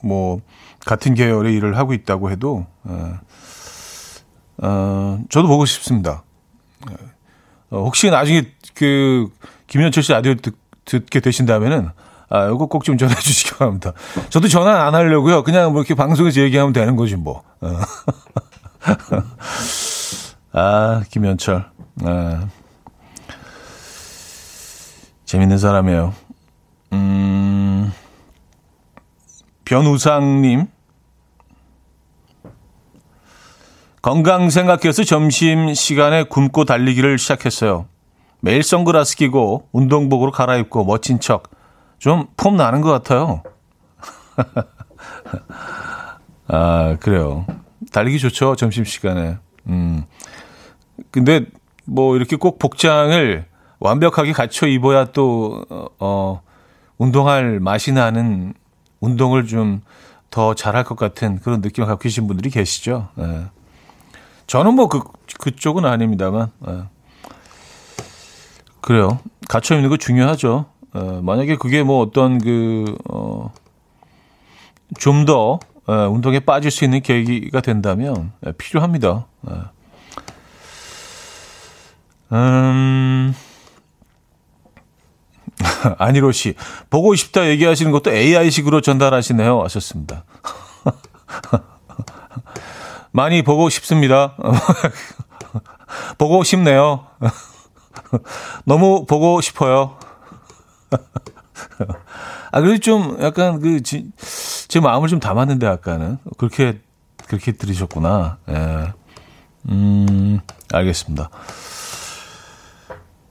[0.04, 0.42] 뭐
[0.86, 2.94] 같은 계열의 일을 하고 있다고 해도 예.
[4.58, 6.24] 어 저도 보고 싶습니다.
[6.90, 6.96] 예.
[7.72, 8.44] 어, 혹시 나중에
[8.74, 9.30] 그
[9.68, 11.90] 김현철 씨 라디오 듣, 듣게 되신다면은
[12.30, 13.92] 아, 이거 꼭 좀 전해 주시기 바랍니다.
[14.30, 15.44] 저도 전화 안 하려고요.
[15.44, 17.44] 그냥 뭐 이렇게 방송에서 얘기하면 되는 거지 뭐.
[17.60, 17.68] 어.
[20.54, 21.70] 아, 김현철.
[22.06, 22.48] 아.
[25.26, 26.14] 재밌는 사람이에요.
[26.94, 27.92] 음,
[29.72, 30.66] 변우상님.
[34.02, 37.88] 건강 생각해서 점심 시간에 굶고 달리기를 시작했어요.
[38.42, 41.50] 매일 선글라스 끼고 운동복으로 갈아입고 멋진 척.
[42.00, 43.44] 좀 폼 나는 것 같아요.
[46.50, 47.46] 아, 그래요.
[47.94, 48.58] 달리기 좋죠.
[48.58, 49.38] 점심 시간에.
[49.68, 50.04] 음.
[51.12, 51.46] 근데
[51.86, 53.46] 뭐 이렇게 꼭 복장을
[53.80, 56.42] 완벽하게 갖춰 입어야 또, 어, 어
[56.98, 58.54] 운동할 맛이 나는
[59.02, 59.82] 운동을 좀
[60.32, 63.10] 더 잘할 것 같은 그런 느낌을 갖고 계신 분들이 계시죠.
[63.20, 63.46] 예.
[64.48, 65.02] 저는 뭐 그,
[65.40, 66.52] 그쪽은 아닙니다만.
[66.68, 66.84] 예.
[68.80, 69.20] 그래요.
[69.48, 70.66] 갖춰 입는 거 중요하죠.
[70.94, 73.54] 어, 만약에 그게 뭐 어떤 그, 어,
[74.98, 79.26] 좀더 어, 운동에 빠질 수 있는 계기가 된다면 예, 필요합니다.
[79.50, 79.56] 예.
[82.32, 83.36] 음,
[85.98, 86.56] 아니로 씨,
[86.90, 89.62] 보고 싶다 얘기하시는 것도 AI식으로 전달하시네요.
[89.64, 90.26] 하셨습니다.
[93.12, 94.36] 많이 보고 싶습니다.
[96.18, 97.06] 보고 싶네요.
[98.66, 99.98] 너무 보고 싶어요.
[102.52, 104.10] 아, 그래도 좀 약간 그, 지,
[104.68, 106.18] 제 마음을 좀 담았는데, 아까는.
[106.38, 106.82] 그렇게,
[107.28, 108.38] 그렇게 들으셨구나.
[108.50, 108.94] 예.
[109.70, 110.40] 음,
[110.74, 111.30] 알겠습니다.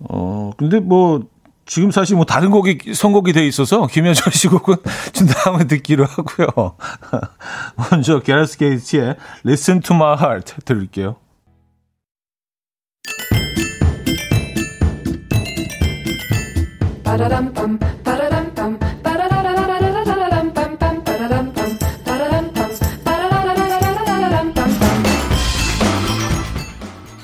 [0.09, 1.23] 어, 근데 뭐,
[1.70, 4.78] 지금 사실 뭐 다른 곡이 선곡이 돼 있어서 김현철 씨 곡은
[5.14, 6.74] 좀 다음에 듣기로 하고요.
[7.92, 9.14] 먼저 게러스 게이츠의
[9.46, 11.14] Listen to My Heart 들을게요.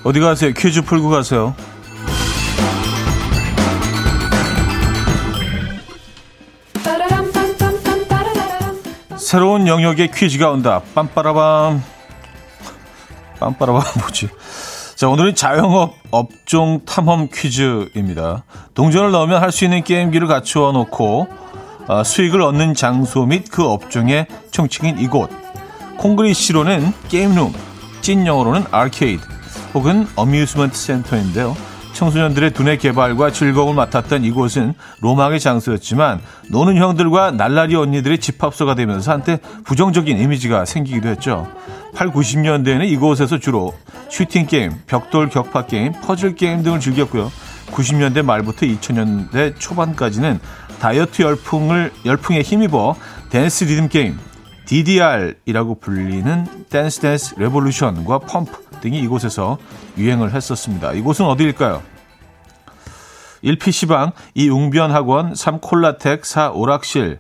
[0.05, 0.53] 어디 가세요?
[0.57, 1.57] 퀴즈 풀고 가세요.
[9.37, 10.81] 새로운 영역의 퀴즈가 온다.
[10.95, 11.83] 빰빠라밤.
[13.39, 14.31] 빰빠라밤 뭐지?
[14.95, 18.45] 자, 오늘은 자영업 업종 탐험 퀴즈입니다.
[18.73, 21.29] 동전을 넣으면 할 수 있는 게임기를 갖추어 놓고
[21.87, 25.29] 어, 수익을 얻는 장소 및 그 업종의 총칭인 이곳.
[25.99, 27.53] 콩글리시로는 game room,
[28.01, 29.23] 찐 영어로는 arcade
[29.75, 31.55] 혹은 amusement center인데요.
[31.97, 39.39] 청소년들의 두뇌 개발과 즐거움을 맡았던 이곳은 로망의 장소였지만 노는 형들과 날라리 언니들의 집합소가 되면서 한때
[39.65, 41.51] 부정적인 이미지가 생기기도 했죠.
[41.95, 43.73] 8, 90년대에는 이곳에서 주로
[44.11, 47.33] 슈팅 게임, 벽돌 격파 게임, 퍼즐 게임 등을 즐겼고요.
[47.71, 50.39] 90년대 말부터 2000년대 초반까지는
[50.79, 52.95] 다이어트 열풍을 열풍에 힘입어
[53.31, 54.19] 댄스 리듬 게임,
[54.67, 59.59] DDR이라고 불리는 댄스 댄스 레볼루션과 펌프 등이 이곳에서
[59.99, 60.93] 유행을 했었습니다.
[60.93, 61.83] 이곳은 어디일까요?
[63.43, 67.19] 1 PC방, 2 웅변학원, 3 콜라텍, 4 오락실,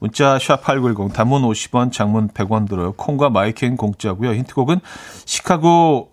[0.00, 2.92] 문자 샵8910 단문 50원, 장문 100원 들어요.
[2.92, 4.34] 콩과 마이K 공짜고요.
[4.34, 4.80] 힌트곡은
[5.24, 6.10] 시카고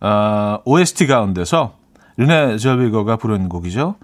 [0.00, 1.74] 어, OST 가운데서
[2.16, 3.94] 르네 젤비거가 부른 곡이죠.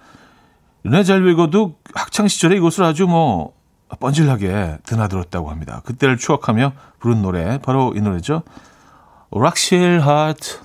[0.85, 3.53] 르네 젤비거도 학창 시절에 이곳을 아주 뭐
[3.98, 5.83] 뻔질하게 드나들었다고 합니다.
[5.85, 8.42] 그때를 추억하며 부른 노래 바로 이 노래죠.
[9.31, 10.59] 락실 하트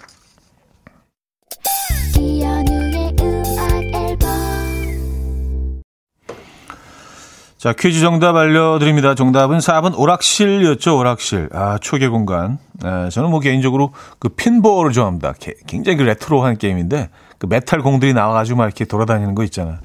[7.58, 9.15] 자, 퀴즈 정답 알려드립니다.
[9.15, 11.47] 정답은 4번 오락실이었죠, 오락실.
[11.54, 12.60] 아, 초계 공간.
[12.84, 15.32] 에, 저는 뭐 개인적으로 그 핀볼을 좋아합니다.
[15.39, 19.78] 게, 굉장히 그 레트로한 게임인데, 그 메탈 공들이 나와가지고 막 이렇게 돌아다니는 거 있잖아요.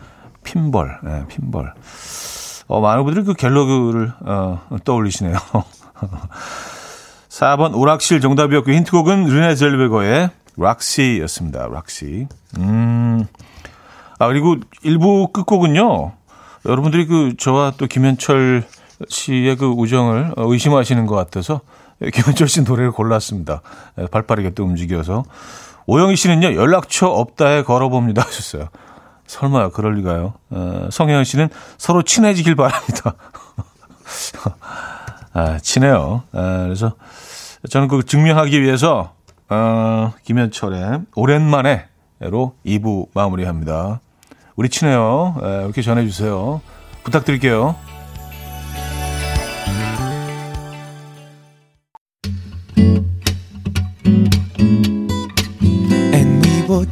[0.43, 1.73] 핀볼, 에, 핀볼.
[2.67, 5.37] 어, 많은 분들이 그 갤러그를, 어, 떠올리시네요.
[7.39, 11.69] 4번 오락실 정답이었고, 힌트곡은 르네 젤베거의 락시였습니다.
[11.69, 12.27] 락시.
[12.59, 13.25] 음.
[14.19, 16.13] 아, 그리고 일부 끝곡은요.
[16.67, 18.65] 여러분들이 그 저와 또 김현철
[19.09, 21.61] 씨의 그 우정을 의심하시는 것 같아서
[22.13, 23.63] 김현철 씨 노래를 골랐습니다.
[23.99, 25.23] 예, 발빠르게 또 움직여서.
[25.87, 28.69] 오영희 씨는요, 연락처 없다에 걸어봅니다 하셨어요.
[29.29, 30.35] 설마 그럴 리가요.
[30.51, 33.15] 어, 성현 씨는 서로 친해지길 바랍니다.
[35.39, 36.25] 아, 친해요.
[36.33, 36.95] 아, 그래서
[37.71, 39.15] 저는 그 증명하기 위해서
[39.49, 44.01] 어, 김현철의 오랜만에로 2부 마무리합니다.
[44.57, 45.37] 우리 친해요.
[45.41, 46.61] 에, 이렇게 전해주세요.
[47.05, 47.77] 부탁드릴게요.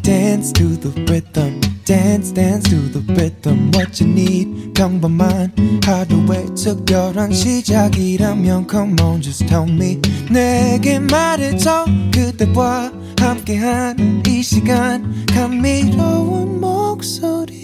[0.02, 1.55] dance to the rhythm
[1.86, 4.74] dance dance to the rhythm what you need.
[4.74, 10.00] 평범한 하루의 특별한 시작이라면 come on just tell me.
[10.28, 15.24] 내게 말해줘 그대와 함께한 이 시간.
[15.26, 17.56] 감미로운 목소리.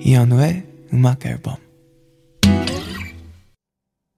[0.00, 1.56] 이현우의 음악 앨범.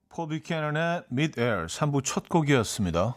[0.09, 3.17] 폴 뷰캐넌의 Mid Air 3부 첫 곡이었습니다.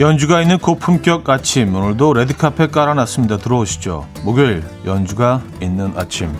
[0.00, 3.36] 연주가 있는 고품격 아침 오늘도 레드카펫 깔아놨습니다.
[3.36, 4.06] 들어오시죠.
[4.24, 6.34] 목요일 연주가 있는 아침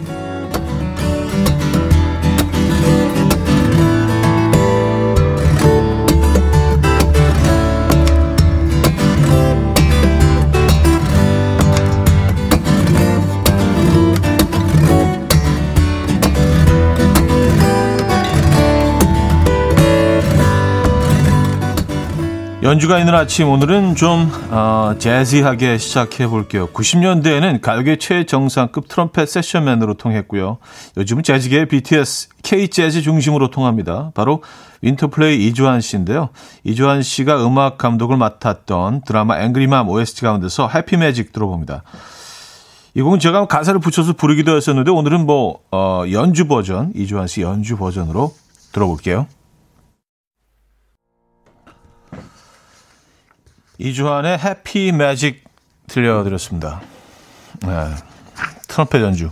[22.71, 26.69] 연주가 있는 아침 오늘은 좀 어, 재즈하게 시작해 볼게요.
[26.69, 30.59] 90년대에는 가요계 최정상급 트럼펫 세션맨으로 통했고요.
[30.97, 34.13] 요즘은 재즈계의 BTS, K-재즈 중심으로 통합니다.
[34.15, 34.45] 바로
[34.83, 36.29] 윈터플레이 이주환 씨인데요.
[36.63, 41.83] 이주환 씨가 음악 감독을 맡았던 드라마 앵그리맘 OST 가운데서 Happy Magic 들어봅니다.
[42.95, 47.77] 이 곡은 제가 가사를 붙여서 부르기도 했었는데 오늘은 뭐 어, 연주 버전, 이주환 씨 연주
[47.77, 48.33] 버전으로
[48.71, 49.27] 들어볼게요.
[53.81, 55.43] 이주환의 해피 매직
[55.87, 56.83] 들려드렸습니다.
[57.63, 57.89] 네,
[58.69, 59.31] 트럼펫 연주.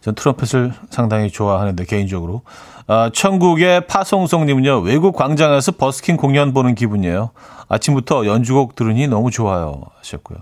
[0.00, 2.42] 전 트럼펫을 상당히 좋아하는데 개인적으로.
[2.86, 4.80] 아, 천국의 파송성님은요.
[4.80, 7.32] 외국 광장에서 버스킹 공연 보는 기분이에요.
[7.68, 10.38] 아침부터 연주곡 들으니 너무 좋아요 하셨고요.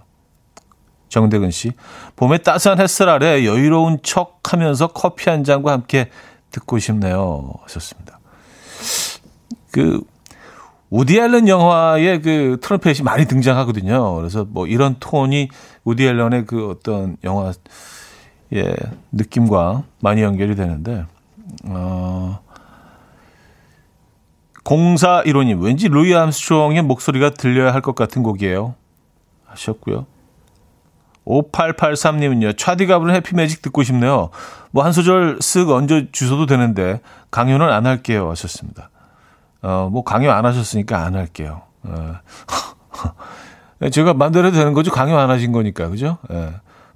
[1.09, 1.73] 정대근 씨.
[2.15, 6.09] 봄에 따스한 햇살 아래 여유로운 척 하면서 커피 한 잔과 함께
[6.51, 8.21] 듣고 싶네요 하셨습니다.
[9.73, 10.03] 그
[10.93, 14.15] 우디 앨런 영화에 그 트럼펫이 많이 등장하거든요.
[14.17, 15.49] 그래서 뭐 이런 톤이
[15.85, 17.51] 우디 앨런의 그 어떤 영화
[18.53, 18.77] 의
[19.11, 21.07] 느낌과 많이 연결이 되는데
[21.65, 22.41] 어
[24.63, 28.75] 공사 1호님 왠지 루이 암스트롱의 목소리가 들려야 할 것 같은 곡이에요.
[29.47, 30.05] 하셨고요.
[31.25, 32.59] 5883님은요.
[32.59, 34.29] 차디가 부른 해피매직 듣고 싶네요.
[34.73, 37.01] 뭐 한 소절 쓱 얹어 주셔도 되는데
[37.31, 38.29] 강요는 안 할게요.
[38.29, 38.91] 하셨습니다.
[39.63, 41.63] 어, 뭐 강요 안 하셨으니까 안 할게요.
[41.85, 42.17] 어.
[43.91, 44.91] 제가 만들어도 되는 거죠.
[44.91, 45.89] 강요 안 하신 거니까.
[45.89, 46.19] 그죠?
[46.31, 46.55] 예.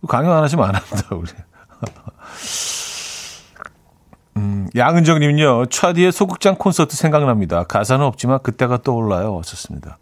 [0.09, 1.31] 강요 안 하시면 안 합니다, 우리.
[4.37, 5.67] 음, 양은정 님은요.
[5.67, 7.65] 차디의 소극장 콘서트 생각납니다.
[7.65, 9.35] 가사는 없지만 그때가 떠올라요.
[9.37, 9.99] 왔었습니다.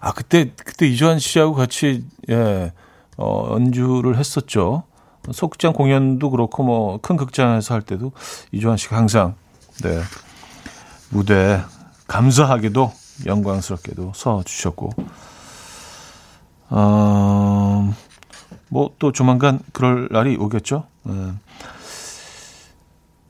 [0.00, 2.72] 아, 그때 그때 이주환 씨하고 같이 예.
[3.16, 4.84] 어, 연주를 했었죠.
[5.32, 8.12] 소극장 공연도 그렇고 뭐 큰 극장에서 할 때도
[8.52, 9.34] 이주환 씨가 항상
[9.82, 10.00] 네.
[11.10, 11.60] 무대
[12.10, 12.92] 감사하게도
[13.26, 14.90] 영광스럽게도 서 주셨고
[16.70, 17.94] 어,
[18.68, 20.84] 뭐또 조만간 그럴 날이 오겠죠.
[21.04, 21.12] 네.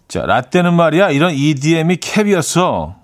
[0.08, 2.96] 자, 라떼는 말이야 이런 EDM이 캡이었어.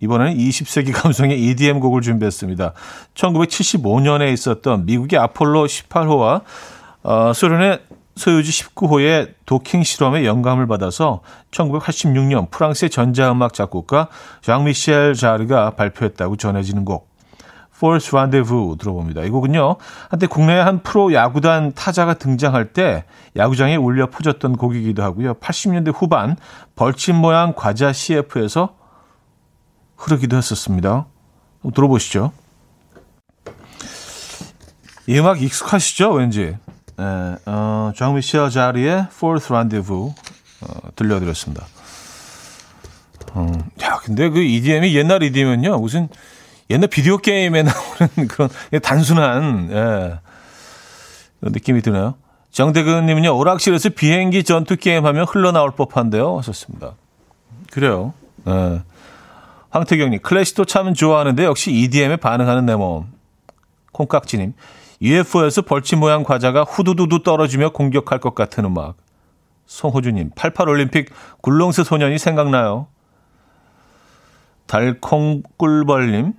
[0.00, 2.72] 이번에는 20세기 감성의 EDM 곡을 준비했습니다.
[3.14, 6.42] 1975년에 있었던 미국의 아폴로 18호와
[7.04, 7.80] 어, 소련의
[8.18, 14.08] 소유주 19호의 도킹 실험에 영감을 받아서 1986년 프랑스의 전자음악 작곡가
[14.42, 17.08] 장미셸 자르가 발표했다고 전해지는 곡
[17.78, 19.22] Force Rendezvous 들어봅니다.
[19.22, 19.76] 이 곡은요.
[20.10, 23.04] 한때 국내의 한 프로 야구단 타자가 등장할 때
[23.36, 25.34] 야구장에 울려 퍼졌던 곡이기도 하고요.
[25.34, 26.36] 80년대 후반
[26.74, 28.74] 벌침 모양 과자 CF에서
[29.96, 31.06] 흐르기도 했었습니다.
[31.72, 32.32] 들어보시죠.
[35.06, 36.12] 이 음악 익숙하시죠?
[36.12, 36.56] 왠지.
[36.98, 40.14] 네, 어, 장미셸 자리의 Fourth Rendezvous
[40.62, 41.64] 어, 들려드렸습니다.
[43.34, 46.08] 어, 야, 근데 그 EDM이 옛날 EDM은요, 무슨
[46.70, 48.48] 옛날 비디오 게임에 나오는 그런
[48.82, 50.18] 단순한 예,
[51.42, 52.16] 느낌이 드나요?
[52.50, 56.94] 정대근님은요, 오락실에서 비행기 전투 게임 하면 흘러나올 법한데요, 하셨습니다.
[57.70, 58.12] 그래요.
[58.48, 58.82] 예.
[59.70, 63.06] 황태경님, 클래식도 참 좋아하는데 역시 EDM에 반응하는 내 몸.
[63.92, 64.54] 콩깍지님,
[65.00, 68.96] UFO에서 벌침 모양 과자가 후두두두 떨어지며 공격할 것 같은 음악.
[69.66, 71.08] 송호주님, 88올림픽
[71.42, 72.88] 굴렁쇠 소년이 생각나요.
[74.66, 76.32] 달콩 꿀벌님,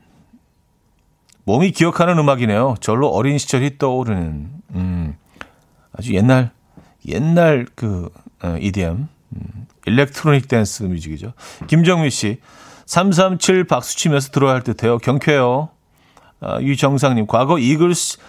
[1.46, 2.76] 몸이 기억하는 음악이네요.
[2.80, 5.18] 절로 어린 시절이 떠오르는 음,
[5.94, 6.52] 아주 옛날
[7.08, 8.10] 옛날 그
[8.44, 11.34] 어, EDM 음, electronic dance music이죠.
[11.66, 12.40] 김정미 씨
[12.86, 14.98] 337 박수 치면서 들어야 할 듯해요.
[15.00, 15.70] 경쾌해요.
[16.42, 18.20] 아, 유정상님 과거 이글스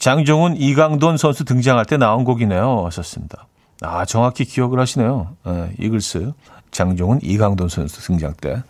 [0.00, 2.86] 장종훈 이강돈 선수 등장할 때 나온 곡이네요.
[2.86, 3.46] 하셨습니다.
[3.82, 5.36] 아 정확히 기억을 하시네요.
[5.44, 6.32] 네, 이글스
[6.70, 8.62] 장종훈 이강돈 선수 등장 때.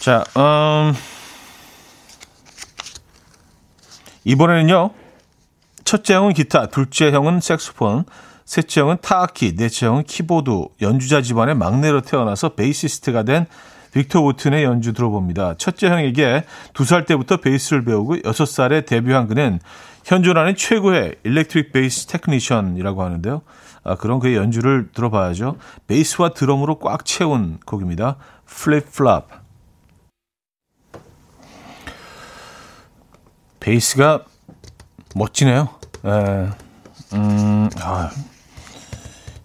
[0.00, 0.94] 자, 음,
[4.24, 4.90] 이번에는요.
[5.84, 8.04] 첫째 형은 기타, 둘째 형은 색소폰,
[8.44, 10.50] 셋째 형은 타악기, 넷째 형은 키보드,
[10.82, 13.46] 연주자 집안의 막내로 태어나서 베이시스트가 된
[13.98, 15.54] 빅터 우튼의 연주 들어봅니다.
[15.58, 19.58] 첫째 형에게 두 살 때부터 베이스를 배우고 여섯 살에 데뷔한 그는
[20.04, 23.42] 현존하는 최고의 electric 베이스 technician이라고 하는데요.
[23.82, 25.56] 아, 그런 그의 연주를 들어봐야죠.
[25.88, 28.16] 베이스와 드럼으로 꽉 채운 곡입니다.
[28.46, 29.28] Flip Flop.
[33.60, 34.24] 베이스가
[35.16, 35.68] 멋지네요.
[36.06, 36.48] 에,
[37.14, 38.10] 음, 아,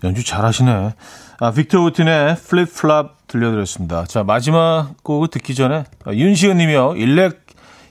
[0.04, 0.94] 연주 잘하시네.
[1.40, 4.06] 아, 빅터 우튼의 Flip Flop 들려드렸습니다.
[4.06, 6.94] 자, 마지막 곡을 듣기 전에 아, 윤시은 님이요.
[6.96, 7.42] 일렉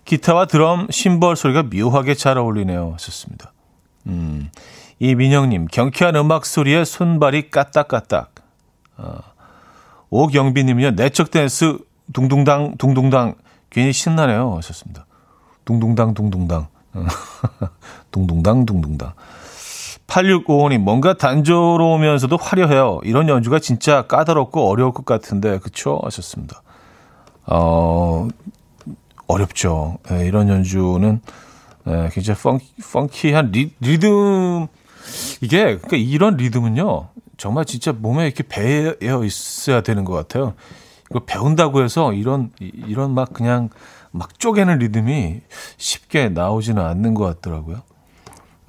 [0.05, 2.93] 기타와 드럼, 심벌 소리가 묘하게 잘 어울리네요.
[2.95, 3.53] 하셨습니다.
[4.07, 4.51] 음,
[4.99, 8.35] 이민영 님, 경쾌한 음악 소리에 손발이 까딱까딱.
[8.97, 9.21] 아,
[10.11, 11.79] 오경비님은요, 내적 댄스,
[12.13, 13.35] 둥둥당, 둥둥당,
[13.71, 14.57] 괜히 신나네요.
[14.57, 15.07] 하셨습니다.
[15.65, 16.69] 둥둥당, 둥둥당.
[18.11, 19.13] 둥둥당, 둥둥당.
[20.13, 23.01] 8655님, 뭔가 단조로우면서도 화려해요.
[23.03, 26.01] 이런 연주가 진짜 까다롭고 어려울 것 같은데, 그쵸?
[26.05, 26.63] 하셨습니다.
[27.47, 28.29] 어,
[29.27, 29.99] 어렵죠.
[30.11, 31.21] 네, 이런 연주는
[31.85, 34.69] 네, 굉장히 펑키, 펑키한 리, 리듬
[35.41, 40.55] 이게 그러니까 이런 리듬은요 정말 진짜 몸에 이렇게 배어 있어야 되는 것 같아요.
[41.11, 43.69] 이거 배운다고 해서 이런 이런 막 그냥
[44.13, 45.41] 막 쪼개는 리듬이
[45.77, 47.83] 쉽게 나오지는 않는 것 같더라고요.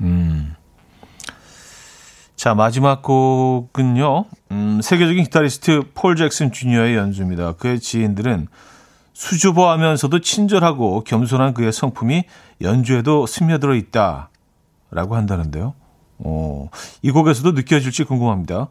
[0.02, 0.56] 음.
[2.44, 7.54] 자, 마지막 곡은요, 음, 세계적인 기타리스트 폴 잭슨 주니어의 연주입니다.
[7.54, 8.50] 그의 지인들은
[9.14, 12.26] 수줍어하면서도 친절하고 겸손한 그의 성품이
[12.60, 14.30] 연주에도 스며들어 있다.
[14.92, 15.74] 라고 한다는데요.
[16.18, 16.68] 어,
[17.02, 18.68] 이 곡에서도 느껴질지 궁금합니다.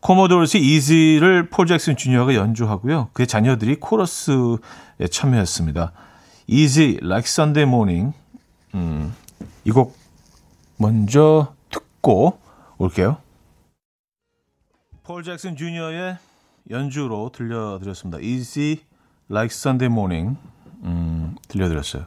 [0.00, 3.10] 코모도르스 이지를 폴 잭슨 주니어가 연주하고요.
[3.12, 5.92] 그의 자녀들이 코러스에 참여했습니다.
[6.48, 8.12] Easy Like Sunday Morning.
[8.74, 9.14] 음,
[9.64, 9.96] 이 곡
[10.78, 12.42] 먼저 듣고
[12.78, 13.18] 올게요.
[15.02, 16.16] 폴 잭슨 주니어의
[16.70, 18.20] 연주로 들려드렸습니다.
[18.20, 18.80] Easy
[19.30, 20.38] Like Sunday Morning
[20.82, 22.06] 음, 들려드렸어요.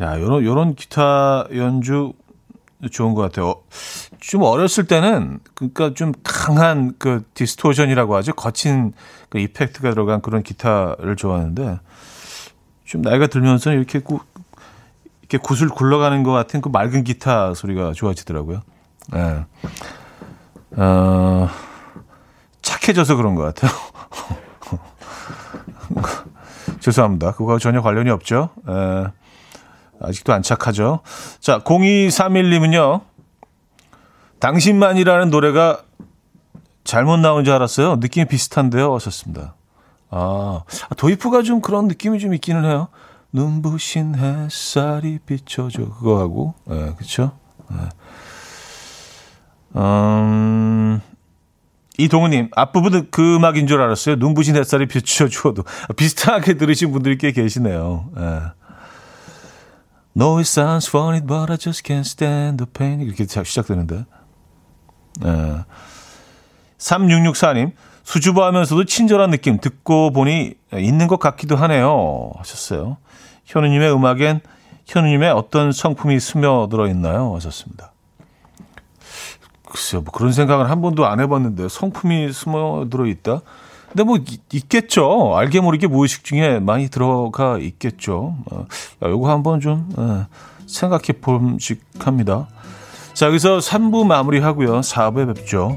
[0.00, 2.12] 야, 요런 요런 기타 연주
[2.90, 3.62] 좋은 것 같아요.
[4.20, 8.34] 좀 어렸을 때는 그러니까 좀 강한 그 distortion이라고 하죠.
[8.34, 8.92] 거친
[9.28, 11.80] 그 effect가 들어간 그런 기타를 좋아하는데
[12.84, 14.20] 좀 나이가 들면서 이렇게 구,
[15.20, 18.62] 이렇게 구슬 굴러가는 것 같은 그 맑은 기타 소리가 좋아지더라고요.
[19.14, 19.18] 예.
[19.18, 19.44] 네.
[20.76, 21.48] 어,
[22.62, 23.70] 착해져서 그런 것 같아요.
[26.80, 27.32] 죄송합니다.
[27.32, 28.50] 그거 전혀 관련이 없죠.
[28.68, 29.06] 에,
[30.00, 31.00] 아직도 안 착하죠.
[31.40, 33.02] 자, 0231님은요.
[34.38, 35.82] 당신만이라는 노래가
[36.82, 37.96] 잘못 나온 줄 알았어요.
[37.96, 38.94] 느낌이 비슷한데요.
[38.94, 39.54] 하셨습니다.
[40.10, 40.62] 아,
[40.96, 42.88] 도이프가 좀 그런 느낌이 좀 있기는 해요.
[43.32, 45.88] 눈부신 햇살이 비춰줘.
[45.88, 46.54] 그거하고.
[46.70, 47.32] 예, 그쵸?
[47.72, 47.88] 예.
[49.76, 51.00] 음,
[51.98, 54.16] 이동우님, 앞부분은 그 음악인 줄 알았어요.
[54.16, 55.64] 눈부신 햇살이 비춰주어도.
[55.96, 58.10] 비슷하게 들으신 분들이 꽤 계시네요.
[58.18, 58.40] 예.
[60.16, 63.00] No, it sounds funny, but I just can't stand the pain.
[63.00, 64.04] 이렇게 시작되는데.
[65.24, 65.64] 예.
[66.78, 67.72] 3664님,
[68.02, 72.32] 수줍어하면서도 친절한 느낌 듣고 보니 있는 것 같기도 하네요.
[72.36, 72.98] 하셨어요.
[73.46, 74.40] 현우님의 음악엔
[74.86, 77.34] 현우님의 어떤 성품이 스며들어 있나요?
[77.36, 77.93] 하셨습니다.
[79.74, 83.40] 글쎄요, 뭐 그런 생각을 한 번도 안 해봤는데 성품이 숨어들어 있다.
[83.88, 84.18] 근데 뭐
[84.52, 85.36] 있겠죠.
[85.36, 88.36] 알게 모르게 무의식 중에 많이 들어가 있겠죠.
[88.52, 88.66] 어,
[89.02, 90.26] 요거 한번 좀 어,
[90.68, 92.46] 생각해 봄직합니다.
[93.14, 94.80] 자, 여기서 3부 마무리하고요.
[94.80, 95.76] 4부에 뵙죠.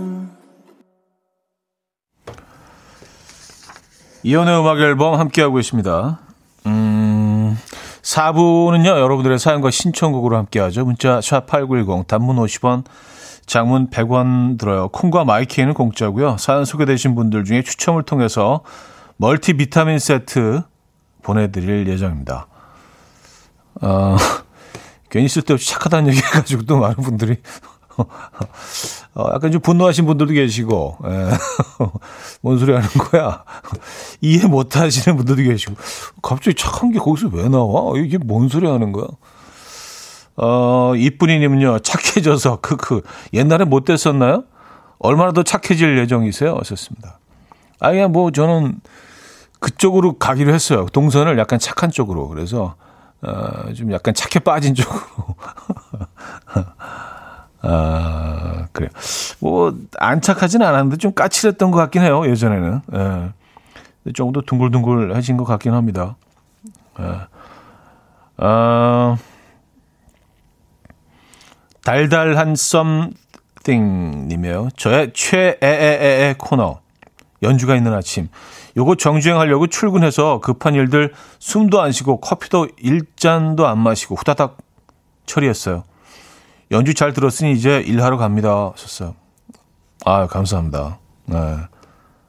[4.23, 6.19] 이연의 음악 앨범 함께하고 있습니다.
[6.67, 7.57] 음,
[8.03, 10.85] 4부는요, 여러분들의 사연과 신청곡으로 함께하죠.
[10.85, 12.83] 문자 샵8910, 단문 50원,
[13.47, 14.89] 장문 100원 들어요.
[14.89, 16.37] 콩과 마이키에는 공짜고요.
[16.37, 18.61] 사연 소개되신 분들 중에 추첨을 통해서
[19.17, 20.61] 멀티 비타민 세트
[21.23, 22.47] 보내드릴 예정입니다.
[23.81, 24.17] 어,
[25.09, 27.37] 괜히 쓸데없이 착하다는 얘기 해가지고 또 많은 분들이
[29.15, 31.29] 어, 약간 좀 분노하신 분들도 계시고, 예.
[32.41, 33.43] 뭔 소리 하는 거야?
[34.21, 35.75] 이해 못 하시는 분들도 계시고,
[36.21, 37.97] 갑자기 착한 게 거기서 왜 나와?
[37.97, 39.07] 이게 뭔 소리 하는 거야?
[40.37, 43.01] 어, 이쁜이님은요, 착해져서, 크크.
[43.33, 44.43] 옛날에 못 됐었나요?
[44.99, 46.55] 얼마나 더 착해질 예정이세요?
[46.57, 47.19] 하셨습니다.
[47.79, 48.79] 아예 뭐, 저는
[49.59, 50.85] 그쪽으로 가기로 했어요.
[50.91, 52.27] 동선을 약간 착한 쪽으로.
[52.29, 52.75] 그래서,
[53.21, 55.35] 어, 좀 약간 착해 빠진 쪽으로.
[57.61, 58.89] 아, 그래요.
[59.39, 62.81] 뭐, 안착하진 않았는데 좀 까칠했던 것 같긴 해요, 예전에는.
[62.93, 64.11] 예.
[64.13, 66.15] 조금 더 둥글둥글해진 것 같긴 합니다.
[66.99, 67.21] 예.
[68.37, 69.17] 아,
[71.83, 74.69] 달달한 썸띵 님이에요.
[74.75, 76.79] 저의 최애애애애 코너.
[77.43, 78.29] 연주가 있는 아침.
[78.77, 84.57] 요거 정주행하려고 출근해서 급한 일들 숨도 안 쉬고 커피도 일잔도 안 마시고 후다닥
[85.25, 85.83] 처리했어요.
[86.71, 88.71] 연주 잘 들었으니 이제 일하러 갑니다.
[88.71, 89.15] 하셨어요.
[90.05, 90.99] 아, 감사합니다.
[91.25, 91.57] 네.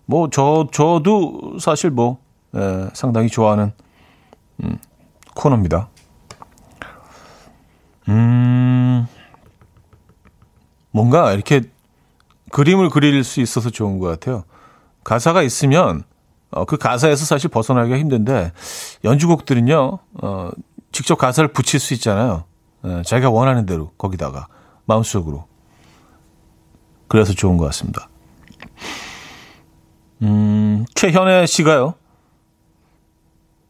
[0.04, 2.18] 뭐, 저, 저도 사실 뭐,
[2.50, 3.72] 네, 상당히 좋아하는,
[4.62, 4.78] 음,
[5.34, 5.88] 코너입니다.
[8.08, 9.06] 음,
[10.90, 11.62] 뭔가 이렇게
[12.50, 14.44] 그림을 그릴 수 있어서 좋은 것 같아요.
[15.04, 16.02] 가사가 있으면,
[16.50, 18.52] 어, 그 가사에서 사실 벗어나기가 힘든데,
[19.04, 20.50] 연주곡들은요, 어,
[20.90, 22.44] 직접 가사를 붙일 수 있잖아요.
[22.84, 24.48] 예, 자기가 원하는 대로 거기다가
[24.86, 25.46] 마음속으로
[27.08, 28.08] 그래서 좋은 것 같습니다.
[30.22, 31.94] 음, 최현애 씨가요.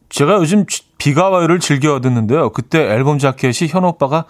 [0.09, 0.67] 제가 요즘
[0.99, 2.51] 비가 와요를 즐겨 듣는데요.
[2.51, 4.27] 그때 앨범 자켓이 현 오빠가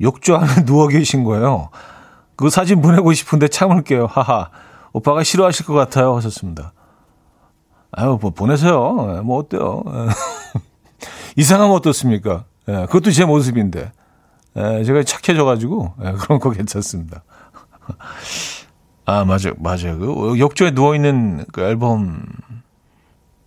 [0.00, 1.70] 욕조 안에 누워 계신 거예요.
[2.36, 4.06] 그 사진 보내고 싶은데 참을게요.
[4.06, 4.50] 하하.
[4.92, 6.16] 오빠가 싫어하실 것 같아요.
[6.16, 6.72] 하셨습니다.
[7.92, 9.16] 아유, 뭐 보내세요.
[9.16, 9.82] 예, 뭐 어때요?
[11.36, 12.44] 이상하면 어떻습니까?
[12.70, 13.92] 예, 그것도 제 모습인데.
[14.56, 17.22] 예, 제가 착해져가지고, 예, 그런 거 괜찮습니다.
[19.04, 19.54] 아, 맞아요.
[19.58, 19.98] 맞아요.
[19.98, 21.62] 그 욕조에 누워 있는 그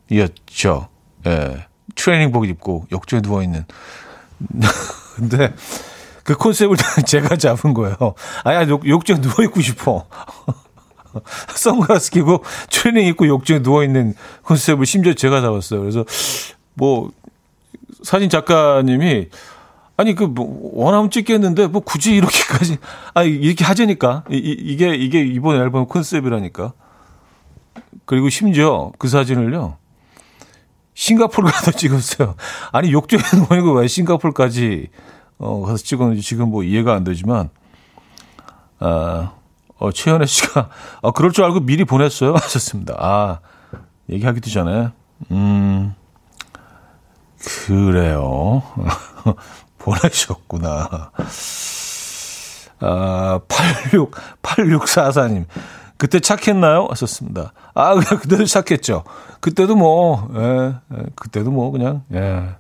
[0.10, 0.90] 앨범이었죠.
[1.28, 1.68] 예.
[1.96, 3.66] 트레이닝복 입고 욕조에 누워 있는.
[5.16, 5.54] 근데
[6.24, 7.96] 그 컨셉을 제가 잡은 거예요.
[8.44, 10.06] 아야, 욕, 욕조에 누워 있고 싶어.
[11.56, 15.80] 선글라스 끼고 트레이닝 입고 욕조에 누워 있는 컨셉을 심지어 제가 잡았어요.
[15.82, 16.04] 그래서
[16.74, 17.12] 뭐
[18.04, 19.30] 사진 작가님이
[19.96, 22.78] 아니 그 뭐 원하면 찍겠는데 뭐 굳이 이렇게까지
[23.14, 24.24] 아 이렇게 하자니까.
[24.30, 26.74] 이, 이게 이게 이번 앨범 컨셉이라니까.
[28.06, 29.78] 그리고 심지어 그 사진을요
[30.94, 32.36] 싱가포르 가서 찍었어요.
[32.72, 34.90] 아니 욕조에 누워있고 왜 싱가포르까지
[35.38, 37.50] 어 가서 찍었는지 지금 뭐 이해가 안 되지만
[38.80, 39.34] 아
[39.78, 40.70] 어, 최현애 씨가
[41.02, 42.34] 아 그럴 줄 알고 미리 보냈어요?
[42.36, 42.96] 하셨습니다.
[42.98, 43.40] 아
[44.10, 44.90] 얘기하기도 전에.
[45.32, 45.96] 음
[47.44, 48.64] 그래요.
[49.78, 51.12] 보내셨구나.
[52.80, 55.46] 아, 86, 8644님.
[55.98, 56.88] 그때 착했나요?
[56.90, 57.54] 하셨습니다.
[57.74, 59.04] 아, 그때도 착했죠.
[59.40, 62.56] 그때도 뭐, 예, 예, 그때도 뭐, 그냥, 예,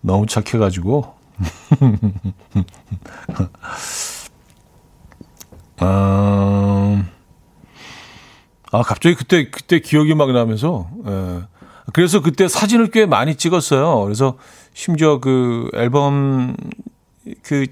[0.00, 1.14] 너무 착해가지고.
[5.78, 7.04] 아,
[8.72, 11.42] 아, 갑자기 그때, 그때 기억이 막 나면서, 예.
[11.92, 14.02] 그래서 그때 사진을 꽤 많이 찍었어요.
[14.02, 14.36] 그래서
[14.74, 16.56] 심지어 그 앨범
[17.42, 17.66] 그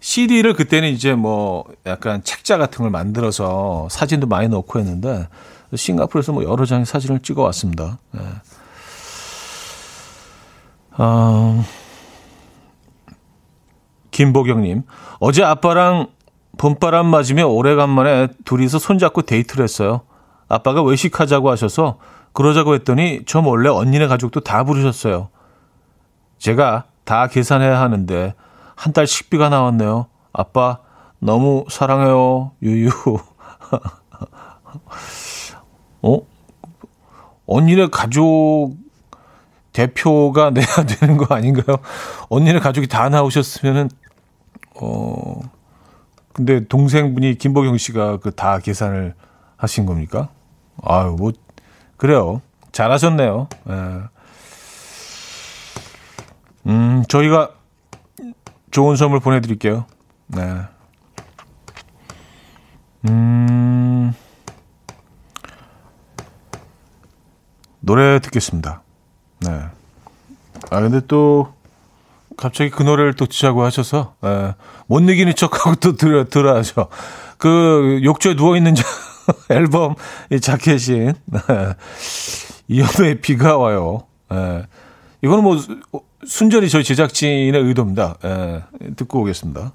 [0.00, 5.28] CD를 그때는 이제 뭐 약간 책자 같은 걸 만들어서 사진도 많이 넣고 했는데
[5.74, 7.98] 싱가포르에서 뭐 여러 장의 사진을 찍어 왔습니다.
[8.12, 8.20] 네.
[10.98, 11.64] 어,
[14.10, 14.82] 김보경님,
[15.20, 16.08] 어제 아빠랑
[16.56, 20.00] 봄바람 맞으며 오래간만에 둘이서 손잡고 데이트를 했어요.
[20.48, 21.98] 아빠가 외식하자고 하셔서
[22.32, 25.28] 그러자고 했더니 저 몰래 언니네 가족도 다 부르셨어요.
[26.38, 28.34] 제가 다 계산해야 하는데
[28.76, 30.06] 한 달 식비가 나왔네요.
[30.32, 30.78] 아빠
[31.18, 32.52] 너무 사랑해요.
[32.62, 32.90] 유유.
[36.02, 36.18] 어?
[37.46, 38.74] 언니네 가족
[39.72, 40.66] 대표가 내야
[41.00, 41.78] 되는 거 아닌가요?
[42.28, 43.88] 언니네 가족이 다 나오셨으면은
[44.80, 45.40] 어
[46.32, 49.14] 근데 동생분이 김보경 씨가 그 다 계산을
[49.56, 50.28] 하신 겁니까?
[50.82, 51.32] 아유 뭐
[51.98, 52.40] 그래요.
[52.72, 53.48] 잘하셨네요.
[53.68, 53.72] 예.
[56.66, 57.50] 음, 저희가
[58.70, 59.84] 좋은 선물 보내드릴게요.
[60.28, 60.62] 네.
[63.08, 64.14] 음,
[67.80, 68.82] 노래 듣겠습니다.
[69.40, 69.50] 네.
[70.70, 71.54] 아, 근데 또,
[72.36, 74.54] 갑자기 그 노래를 또 치자고 하셔서, 예,
[74.86, 76.88] 못 이기는 척하고 또 들어, 들어야죠.
[77.38, 78.74] 그, 욕조에 누워있는
[79.50, 79.94] 앨범
[80.30, 81.40] 이 자켓인, 네.
[82.68, 84.06] 이현우의 비가 와요.
[84.32, 84.66] 예.
[85.22, 85.56] 이거는 뭐,
[86.26, 88.16] 순전히 저희 제작진의 의도입니다.
[88.24, 88.64] 예,
[88.96, 89.72] 듣고 오겠습니다.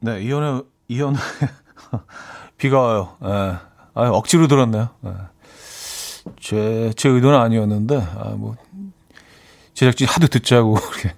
[0.00, 1.16] 네, 이현우, 이현우,
[2.58, 3.16] 비가 와요.
[3.24, 3.28] 예.
[3.96, 4.88] 아, 억지로 들었네요.
[5.06, 5.12] 예.
[6.40, 8.56] 제, 제 의도는 아니었는데, 아, 뭐,
[9.74, 11.14] 제작진 하도 듣자고, 이렇게,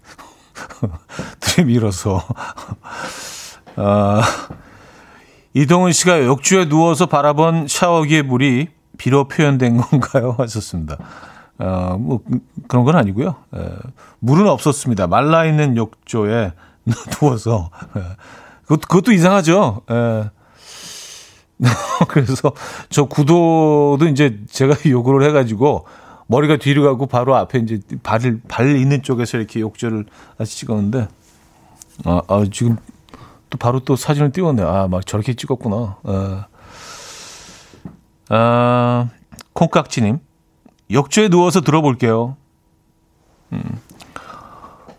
[1.41, 2.23] 들이밀어서.
[3.77, 4.23] 아,
[5.57, 10.35] 이동훈 씨가 욕조에 누워서 바라본 샤워기의 물이 비로 표현된 건가요?
[10.37, 10.99] 하셨습니다.
[11.59, 12.21] 어, 뭐,
[12.69, 13.37] 그런 건 아니고요.
[13.55, 13.69] 에,
[14.19, 15.07] 물은 없었습니다.
[15.07, 16.53] 말라있는 욕조에
[17.19, 17.71] 누워서.
[17.97, 18.01] 에,
[18.65, 19.81] 그것, 그것도 이상하죠.
[19.91, 20.31] 에.
[22.09, 22.53] 그래서
[22.91, 25.87] 저 구도도 이제 제가 요구를 해가지고
[26.27, 30.05] 머리가 뒤로 가고 바로 앞에 이제 발을, 발 있는 쪽에서 이렇게 욕조를
[30.45, 31.09] 찍었는데,
[32.05, 32.77] 아, 아 지금
[33.51, 34.63] 또 바로 또 사진을 띄웠네.
[34.63, 35.97] 아, 막 저렇게 찍었구나.
[36.05, 36.47] 아,
[38.29, 39.09] 아
[39.53, 40.19] 콩깍지님.
[40.91, 42.37] 욕조에 누워서 들어볼게요.
[43.53, 43.63] 음.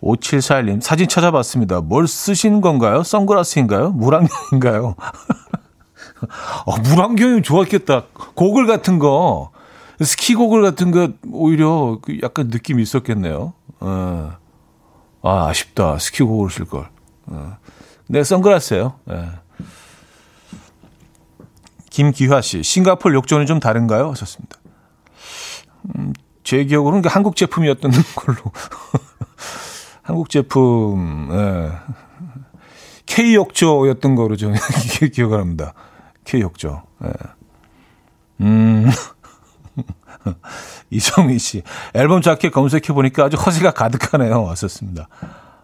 [0.01, 1.81] 5741님, 사진 찾아봤습니다.
[1.81, 3.03] 뭘 쓰신 건가요?
[3.03, 3.91] 선글라스인가요?
[3.91, 4.95] 물안경인가요?
[6.65, 8.05] 어, 물안경이 좋았겠다.
[8.35, 9.51] 고글 같은 거,
[10.01, 13.53] 스키 고글 같은 거, 오히려 그 약간 느낌이 있었겠네요.
[13.79, 14.31] 어.
[15.23, 15.97] 아, 아쉽다.
[15.99, 16.87] 스키 고글 쓸걸.
[17.27, 17.57] 어.
[18.09, 19.29] 네, 선글라스예요 네.
[21.89, 24.11] 김기화 씨, 싱가폴 욕조는 좀 다른가요?
[24.11, 24.57] 하셨습니다.
[25.95, 28.37] 음, 제 기억으로는 한국 제품이었던 걸로.
[30.03, 31.71] 한국 제품, 예.
[33.07, 34.53] K욕조였던 거로 좀
[35.11, 35.73] 기억을 합니다.
[36.23, 36.83] K욕조.
[37.05, 37.09] 예.
[38.41, 38.89] 음.
[40.91, 41.63] 이성희 씨.
[41.95, 44.43] 앨범 자켓 검색해보니까 아주 허세가 가득하네요.
[44.43, 45.07] 왔었습니다.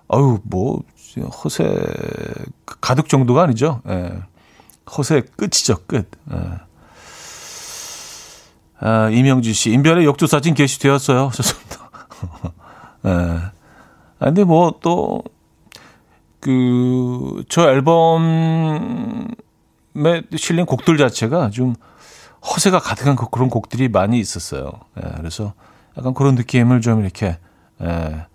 [0.09, 0.81] 아유, 뭐,
[1.21, 1.63] 허세
[2.81, 3.81] 가득 정도가 아니죠.
[3.87, 4.11] 예.
[4.97, 6.09] 허세 끝이죠, 끝.
[6.31, 6.37] 예.
[8.79, 11.31] 아, 이명주 씨, 인별의 욕조 사진 게시되었어요.
[11.33, 11.89] 좋습니다.
[13.05, 13.09] 예.
[14.19, 15.23] 아, 근데 뭐 또,
[16.39, 19.27] 그, 저 앨범에
[20.35, 21.75] 실린 곡들 자체가 좀
[22.45, 24.71] 허세가 가득한 그런 곡들이 많이 있었어요.
[24.97, 25.53] 예, 그래서
[25.97, 27.37] 약간 그런 느낌을 좀 이렇게,
[27.81, 28.25] 예,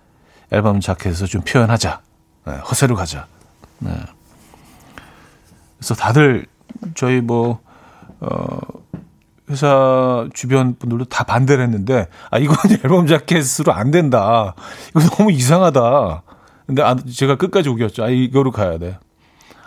[0.50, 2.00] 앨범 자켓에서 좀 표현하자.
[2.48, 3.26] 예, 허세로 가자.
[3.78, 3.90] 네.
[5.76, 6.46] 그래서 다들
[6.94, 7.60] 저희 뭐,
[8.20, 8.58] 어,
[9.50, 14.54] 회사 주변 분들도 다 반대를 했는데, 아, 이건 앨범 자켓으로 안 된다.
[14.90, 16.22] 이거 너무 이상하다.
[16.66, 18.04] 근데 아, 제가 끝까지 우겼죠.
[18.04, 18.98] 아, 이거로 가야 돼.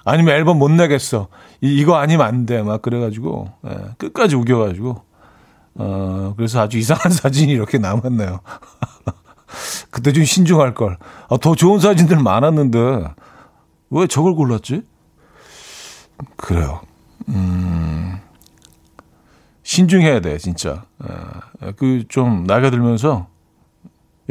[0.03, 1.27] 아니면 앨범 못 내겠어.
[1.61, 2.61] 이, 이거 아니면 안 돼.
[2.61, 5.01] 막 그래가지고, 예, 끝까지 우겨가지고,
[5.75, 8.41] 어, 그래서 아주 이상한 사진이 이렇게 남았네요.
[9.89, 10.97] 그때 좀 신중할 걸.
[11.29, 13.13] 아, 더 좋은 사진들 많았는데,
[13.89, 14.83] 왜 저걸 골랐지?
[16.37, 16.81] 그래요.
[17.29, 18.19] 음,
[19.63, 20.85] 신중해야 돼, 진짜.
[20.99, 23.27] 어, 그좀 나이가 들면서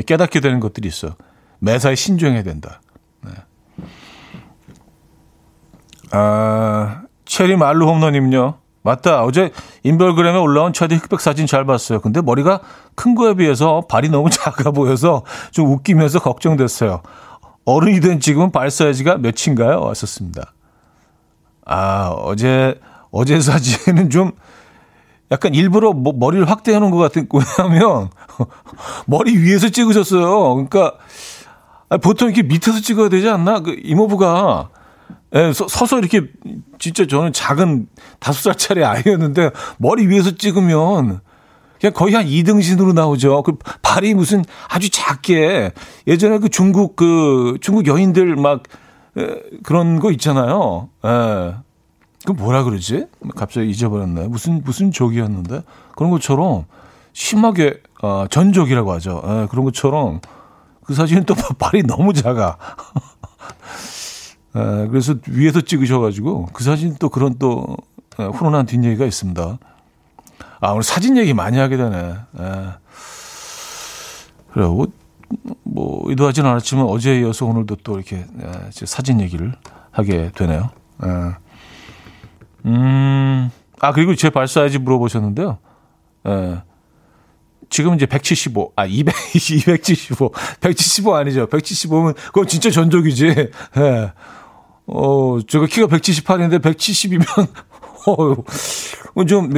[0.07, 1.17] 깨닫게 되는 것들이 있어.
[1.59, 2.81] 매사에 신중해야 된다.
[3.23, 3.33] 네.
[6.13, 8.60] 아, 체리 말루 홈런님요.
[8.83, 9.25] 맞다.
[9.25, 9.51] 어제
[9.83, 12.01] 인별그램에 올라온 차디 흑백 사진 잘 봤어요.
[12.01, 12.61] 근데 머리가
[12.95, 17.03] 큰 거에 비해서 발이 너무 작아 보여서 좀 웃기면서 걱정됐어요.
[17.67, 19.81] 어른이 된 지금은 발 사이즈가 몇인가요?
[19.81, 20.55] 왔었습니다.
[21.67, 24.33] 아, 어제, 어제 사진은 좀
[25.31, 28.09] 약간 일부러 뭐 머리를 확대해 놓은 것 같은, 왜냐하면
[29.07, 30.55] 머리 위에서 찍으셨어요.
[30.55, 30.95] 그러니까
[32.03, 33.61] 보통 이렇게 밑에서 찍어야 되지 않나?
[33.61, 34.71] 그 이모부가
[35.35, 36.23] 예, 서, 서서 이렇게
[36.79, 41.21] 진짜 저는 작은 다섯 살짜리 아이였는데 머리 위에서 찍으면
[41.81, 43.43] 그냥 거의 한 2등신으로 나오죠.
[43.43, 43.53] 그
[43.83, 45.73] 발이 무슨 아주 작게
[46.07, 48.65] 예전에 그 중국 그 중국 여인들 막
[49.17, 49.27] 에,
[49.63, 50.91] 그런 거 있잖아요.
[51.05, 51.55] 예.
[52.27, 53.07] 그 뭐라 그러지?
[53.35, 54.29] 갑자기 잊어버렸네.
[54.29, 55.63] 무슨 무슨 족이었는데
[55.97, 56.67] 그런 것처럼
[57.15, 59.23] 심하게 어, 전족이라고 하죠.
[59.25, 60.21] 예, 그런 것처럼
[60.85, 62.59] 그 사진은 또 발이 너무 작아.
[64.57, 67.77] 에, 그래서 위에서 찍으셔가지고 그 사진 또 그런 또
[68.19, 69.59] 에, 훈훈한 뒷얘기가 있습니다.
[70.61, 71.97] 아, 오늘 사진 얘기 많이 하게 되네.
[71.99, 72.53] 에.
[74.53, 74.89] 그래, 뭐,
[75.63, 78.27] 뭐, 의도하진 않았지만 어제에 이어서 오늘도 또 이렇게 에,
[78.73, 79.55] 사진 얘기를
[79.91, 80.71] 하게 되네요.
[81.05, 81.07] 에.
[82.67, 85.59] 음, 아, 그리고 제 발 사이즈 물어보셨는데요.
[86.27, 86.63] 에.
[87.71, 90.33] 지금 이제 175, 아, 200, 275.
[90.61, 91.47] 175 아니죠.
[91.47, 93.27] 175면, 그건 진짜 전적이지.
[93.29, 94.13] 예.
[94.91, 94.97] 네.
[94.97, 97.49] 어, 제가 키가 178인데 170이면,
[99.15, 99.51] 어, 좀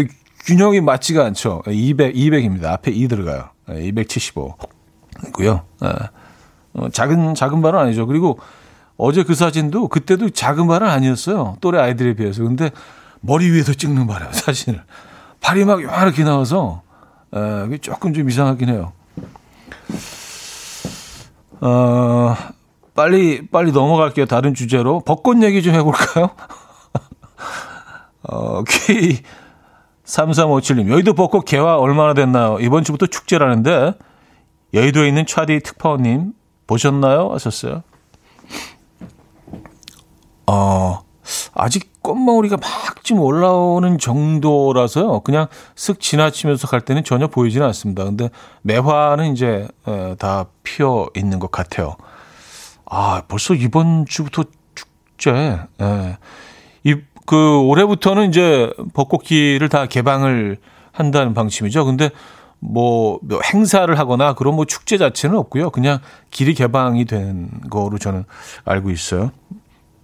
[0.44, 1.62] 균형이 맞지가 않죠.
[1.68, 2.66] 200, 200입니다.
[2.66, 3.50] 앞에 2 들어가요.
[3.68, 4.56] 275.
[5.28, 5.62] 있고요.
[5.84, 5.88] 예.
[6.74, 8.06] 어, 작은, 작은 발은 아니죠.
[8.06, 8.38] 그리고
[8.96, 11.56] 어제 그 사진도 그때도 작은 발은 아니었어요.
[11.60, 12.42] 또래 아이들에 비해서.
[12.42, 12.70] 근데
[13.20, 14.82] 머리 위에서 찍는 발이에요, 사진을.
[15.40, 16.82] 발이 막 이렇게 나와서,
[17.34, 18.92] 에, 조금 좀 이상하긴 해요.
[21.60, 22.34] 어,
[22.94, 24.26] 빨리, 빨리 넘어갈게요.
[24.26, 25.00] 다른 주제로.
[25.00, 26.30] 벚꽃 얘기 좀 해볼까요?
[28.28, 28.62] 어,
[30.04, 32.58] K3357님, 여의도 벚꽃 개화 얼마나 됐나요?
[32.60, 33.94] 이번 주부터 축제라는데,
[34.74, 36.32] 여의도에 있는 차디 특파원님,
[36.66, 37.30] 보셨나요?
[37.32, 37.82] 하셨어요.
[40.46, 41.02] 어,
[41.54, 45.20] 아직 꽃망울이가 막 좀 올라오는 정도라서요.
[45.20, 48.04] 그냥 쓱 지나치면서 갈 때는 전혀 보이지는 않습니다.
[48.04, 48.30] 근데
[48.62, 51.96] 매화는 이제 에, 다 피어 있는 것 같아요.
[52.94, 55.58] 아, 벌써 이번 주부터 축제.
[55.80, 56.18] 예.
[56.84, 60.58] 이, 그, 올해부터는 이제 벚꽃길을 다 개방을
[60.92, 61.86] 한다는 방침이죠.
[61.86, 62.10] 근데
[62.58, 65.70] 뭐, 뭐 행사를 하거나 그런 뭐 축제 자체는 없고요.
[65.70, 68.26] 그냥 길이 개방이 된 거로 저는
[68.66, 69.30] 알고 있어요.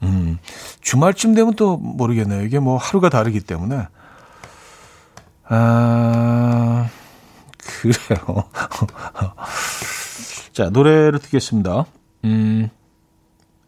[0.02, 0.38] 음,
[0.80, 2.42] 주말쯤 되면 또 모르겠네요.
[2.42, 3.86] 이게 뭐 하루가 다르기 때문에.
[5.44, 6.88] 아,
[7.58, 8.44] 그래요.
[10.54, 11.84] 자, 노래를 듣겠습니다.
[12.24, 12.70] 음,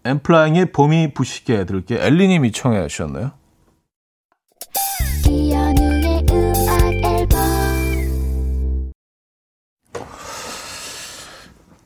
[0.04, 1.98] 엠플라잉의 봄이 부시게 들을게요.
[2.00, 3.32] 엘리님이 청해 주셨나요?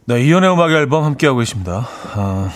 [0.06, 1.88] 네, 이연의 음악 앨범 함께하고 계십니다.
[2.14, 2.50] 아,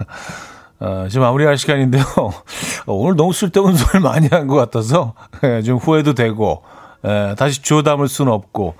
[0.80, 2.04] 아, 지금 마무리할 시간인데요.
[2.86, 6.62] 오늘 너무 쓸데없는 소리를 많이 한 것 같아서 예, 좀 후회도 되고
[7.06, 8.74] 예, 다시 주워 담을 수는 없고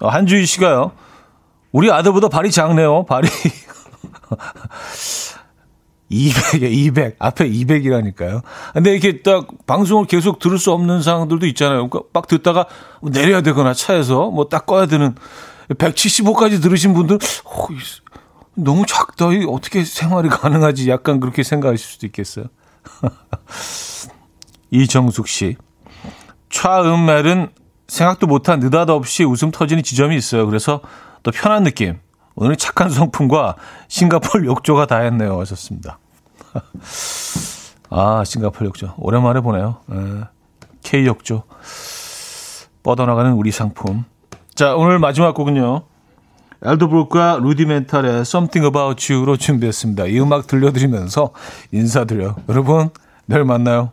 [0.00, 0.92] 어, 한주희 씨가요.
[1.72, 3.04] 우리 아들보다 발이 작네요.
[3.06, 3.28] 발이
[6.12, 8.42] 200에 200 앞에 200이라니까요.
[8.74, 11.88] 근데 이렇게 딱 방송을 계속 들을 수 없는 상황들도 있잖아요.
[11.88, 12.66] 그러니까 막 듣다가
[13.02, 15.14] 내려야 되거나 차에서 뭐 딱 꺼야 되는
[15.70, 17.66] 175까지 들으신 분들 어,
[18.54, 19.26] 너무 작다.
[19.48, 20.90] 어떻게 생활이 가능하지?
[20.90, 22.46] 약간 그렇게 생각하실 수도 있겠어요.
[24.70, 25.56] 이정숙 씨.
[26.50, 27.48] 차음멜은
[27.88, 30.46] 생각도 못한 느닷없이 웃음 터지는 지점이 있어요.
[30.46, 30.80] 그래서
[31.22, 31.98] 또 편한 느낌.
[32.34, 33.56] 오늘 착한 성품과
[33.88, 35.38] 싱가폴 욕조가 다 했네요.
[35.40, 35.98] 하셨습니다.
[37.90, 38.94] 아, 싱가폴 욕조.
[38.98, 39.76] 오랜만에 보네요.
[39.86, 39.96] 네.
[40.82, 41.44] K 욕조.
[42.82, 44.04] 뻗어나가는 우리 상품.
[44.54, 45.82] 자, 오늘 마지막 곡은요.
[46.64, 50.06] 엘더브룩과 루디멘탈의 Something About You로 준비했습니다.
[50.06, 51.32] 이 음악 들려드리면서
[51.72, 52.36] 인사드려요.
[52.48, 52.90] 여러분,
[53.26, 53.92] 내일 만나요.